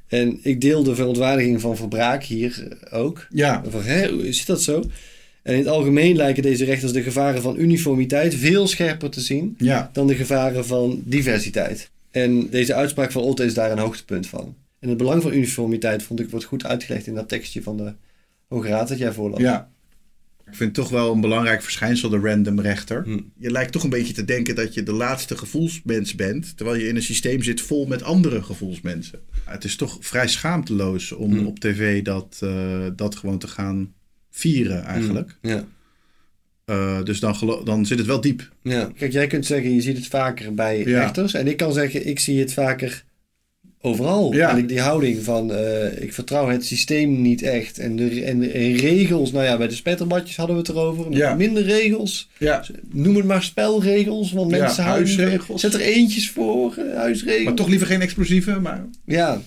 [0.07, 3.27] En ik deel de verontwaardiging van Verbraak hier eh, ook.
[3.29, 3.63] Ja.
[3.69, 4.83] Van, hè, hoe zit dat zo?
[5.43, 9.55] En in het algemeen lijken deze rechters de gevaren van uniformiteit veel scherper te zien
[9.57, 9.89] Ja.
[9.93, 11.89] dan de gevaren van diversiteit.
[12.11, 14.55] En deze uitspraak van Otte is daar een hoogtepunt van.
[14.79, 17.93] En het belang van uniformiteit vond ik wordt goed uitgelegd in dat tekstje van de
[18.47, 19.39] Hoge Raad dat jij voorlas.
[19.39, 19.69] Ja.
[20.51, 23.03] Ik vind het toch wel een belangrijk verschijnsel, de random rechter.
[23.03, 23.19] Hm.
[23.37, 26.87] Je lijkt toch een beetje te denken dat je de laatste gevoelsmens bent, terwijl je
[26.87, 29.19] in een systeem zit vol met andere gevoelsmensen.
[29.45, 31.45] Het is toch vrij schaamteloos om Hm.
[31.45, 33.93] op tv dat, eh, dat gewoon te gaan
[34.29, 35.37] vieren eigenlijk.
[35.41, 35.47] Hm.
[35.47, 35.65] Ja.
[36.65, 38.49] Eh, dus dan, dan zit het wel diep.
[38.63, 40.99] Ja, kijk, jij kunt zeggen je ziet het vaker bij Ja.
[40.99, 41.33] rechters.
[41.33, 43.03] En ik kan zeggen ik zie het vaker
[43.81, 44.33] overal.
[44.33, 44.53] Ja.
[44.53, 47.79] Die houding van eh, ik vertrouw het systeem niet echt.
[47.79, 51.05] En de, en de en regels, nou ja, bij de spetterbadjes hadden we het erover.
[51.09, 51.35] Ja.
[51.35, 52.29] Minder regels.
[52.37, 52.63] Ja.
[52.91, 55.07] Noem het maar spelregels, want mensen houden...
[55.07, 55.61] huisregels.
[55.61, 57.43] Zet er eentjes voor, eh, huisregels.
[57.43, 58.85] Maar toch liever geen explosieven, maar...
[59.05, 59.41] Ja.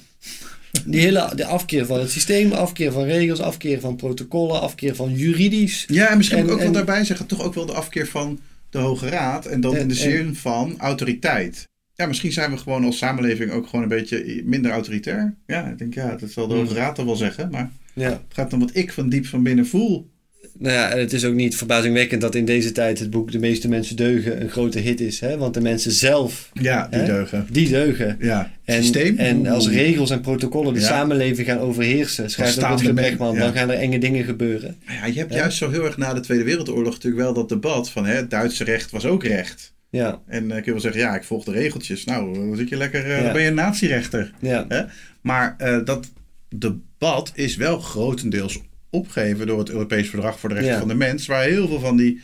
[0.86, 5.14] Die hele de afkeer van het systeem, afkeer van regels, afkeer van protocollen, afkeer van
[5.14, 5.84] juridisch.
[5.88, 8.06] Ja, en misschien moet ik ook En- wel daarbij zeggen, toch ook wel de afkeer
[8.06, 8.38] van
[8.70, 9.46] de Hoge Raad.
[9.46, 11.68] En dan in de zin van autoriteit.
[11.96, 15.34] Ja, misschien zijn we gewoon als samenleving ook gewoon een beetje minder autoritair.
[15.46, 16.62] Ja, ik denk, ja, dat zal de Hmm.
[16.64, 17.50] Hoge Raad wel zeggen.
[17.50, 18.10] Maar Ja.
[18.10, 20.12] het gaat om wat ik van diep van binnen voel.
[20.58, 23.38] nou ja, en het is ook niet verbazingwekkend dat in deze tijd het boek De
[23.38, 25.20] meeste mensen deugen een grote hit is.
[25.20, 25.36] Hè?
[25.38, 26.50] Want de mensen zelf.
[26.52, 27.46] Ja, die hè, deugen.
[27.50, 28.16] Die deugen.
[28.20, 28.50] Ja.
[28.64, 29.18] En, Systeem.
[29.18, 30.86] en als regels en protocollen de Ja.
[30.86, 32.94] samenleving gaan overheersen, schrijft ook Rutger.
[32.94, 33.40] Bregman, Ja.
[33.40, 34.76] dan gaan er enge dingen gebeuren.
[34.86, 37.90] Ja, je hebt juist zo heel erg na de Tweede Wereldoorlog natuurlijk wel dat debat
[37.90, 39.73] van hè, het Duitse recht was ook recht.
[39.94, 40.20] Ja.
[40.26, 42.04] En eh kun je wel zeggen, ja, ik volg de regeltjes.
[42.04, 43.22] Nou, dan zit je lekker, eh, Ja.
[43.22, 44.32] dan ben je een natierechter.
[44.40, 44.64] Ja.
[44.68, 44.82] Hè?
[45.20, 46.10] Maar eh, dat
[46.56, 50.78] debat is wel grotendeels opgegeven door het Europees Verdrag voor de Rechten Ja.
[50.78, 52.20] van de Mens, waar heel veel van die,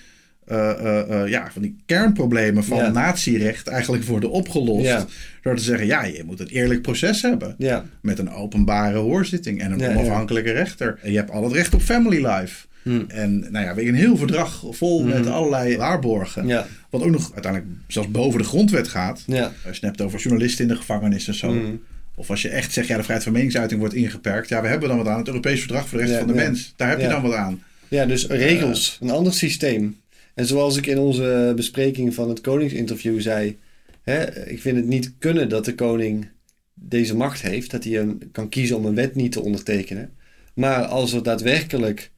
[1.27, 2.91] ja, van die kernproblemen van Ja.
[2.91, 5.07] natierecht eigenlijk worden opgelost.
[5.43, 7.57] Door te zeggen, ja, je moet een eerlijk proces hebben.
[8.03, 10.99] Met een openbare hoorzitting en een onafhankelijke rechter.
[11.03, 12.66] En je hebt al het recht op family life.
[12.83, 13.01] Hm.
[13.09, 15.28] En nou ja, een heel verdrag vol met Mhm.
[15.33, 16.47] allerlei waarborgen.
[16.47, 16.66] Ja.
[16.91, 19.22] Wat ook nog uiteindelijk zelfs boven de grondwet gaat.
[19.26, 19.53] Ja.
[19.66, 21.53] Als je hebt over journalisten in de gevangenis en zo.
[21.53, 21.74] Mhm.
[22.14, 24.49] Of als je echt zegt, ja, de vrijheid van meningsuiting wordt ingeperkt.
[24.49, 25.18] Ja, we hebben dan wat aan.
[25.18, 26.43] Het Europees Verdrag voor de Rechten van de.
[26.43, 26.72] Mens.
[26.76, 27.62] Daar heb je dan wat aan.
[27.89, 29.97] Ja, dus regels, een ander systeem.
[30.35, 33.59] En zoals ik in onze bespreking van het koningsinterview zei,
[34.03, 36.28] hè, ik vind het niet kunnen dat de koning
[36.74, 40.11] deze macht heeft, dat hij een, kan kiezen om een wet niet te ondertekenen.
[40.55, 42.09] Maar als er daadwerkelijk, eh,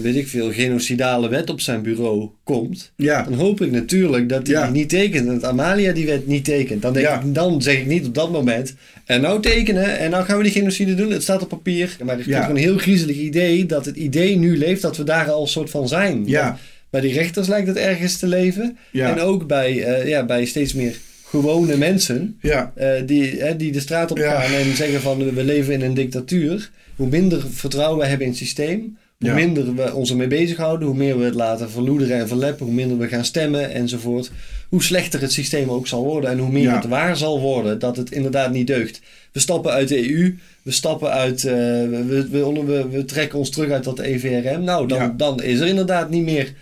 [0.00, 3.22] weet ik veel, genocidale wet op zijn bureau komt, Ja.
[3.22, 4.62] dan hoop ik natuurlijk dat hij Ja.
[4.66, 5.26] die niet tekent.
[5.28, 6.82] En dat Amalia die wet niet tekent.
[6.82, 7.20] Dan, denk Ja.
[7.20, 8.74] ik, dan zeg ik niet op dat moment,
[9.04, 11.10] en nou tekenen, en nou gaan we die genocide doen.
[11.10, 11.96] Het staat op papier.
[12.04, 12.40] Maar ik Ja.
[12.40, 15.48] heb een heel griezelig idee dat het idee nu leeft dat we daar al een
[15.48, 16.22] soort van zijn.
[16.26, 16.58] Ja.
[16.90, 18.76] Bij die rechters lijkt het ergens te leven.
[18.90, 19.10] Ja.
[19.16, 22.72] En ook bij, eh, ja, bij steeds meer gewone mensen Ja.
[22.74, 24.40] eh, die, hè, die de straat op Ja.
[24.40, 26.70] gaan en zeggen van we leven in een dictatuur.
[26.96, 29.34] Hoe minder vertrouwen we hebben in het systeem, hoe Ja.
[29.46, 32.98] minder we ons ermee bezighouden, hoe meer we het laten verloederen en verleppen, hoe minder
[32.98, 34.30] we gaan stemmen enzovoort.
[34.68, 36.74] Hoe slechter het systeem ook zal worden en hoe meer Ja.
[36.74, 39.00] het waar zal worden dat het inderdaad niet deugt.
[39.32, 43.38] We stappen uit de EU, we stappen uit, eh, we, we, we, we, we trekken
[43.38, 44.64] ons terug uit dat EVRM.
[44.64, 45.14] Nou, dan, Ja.
[45.16, 46.52] dan is er inderdaad niet meer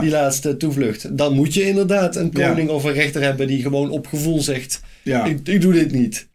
[0.00, 1.16] die laatste toevlucht.
[1.16, 4.80] Dan moet je inderdaad een koning of een rechter hebben die gewoon op gevoel zegt:
[5.02, 6.26] ik, ik doe dit niet.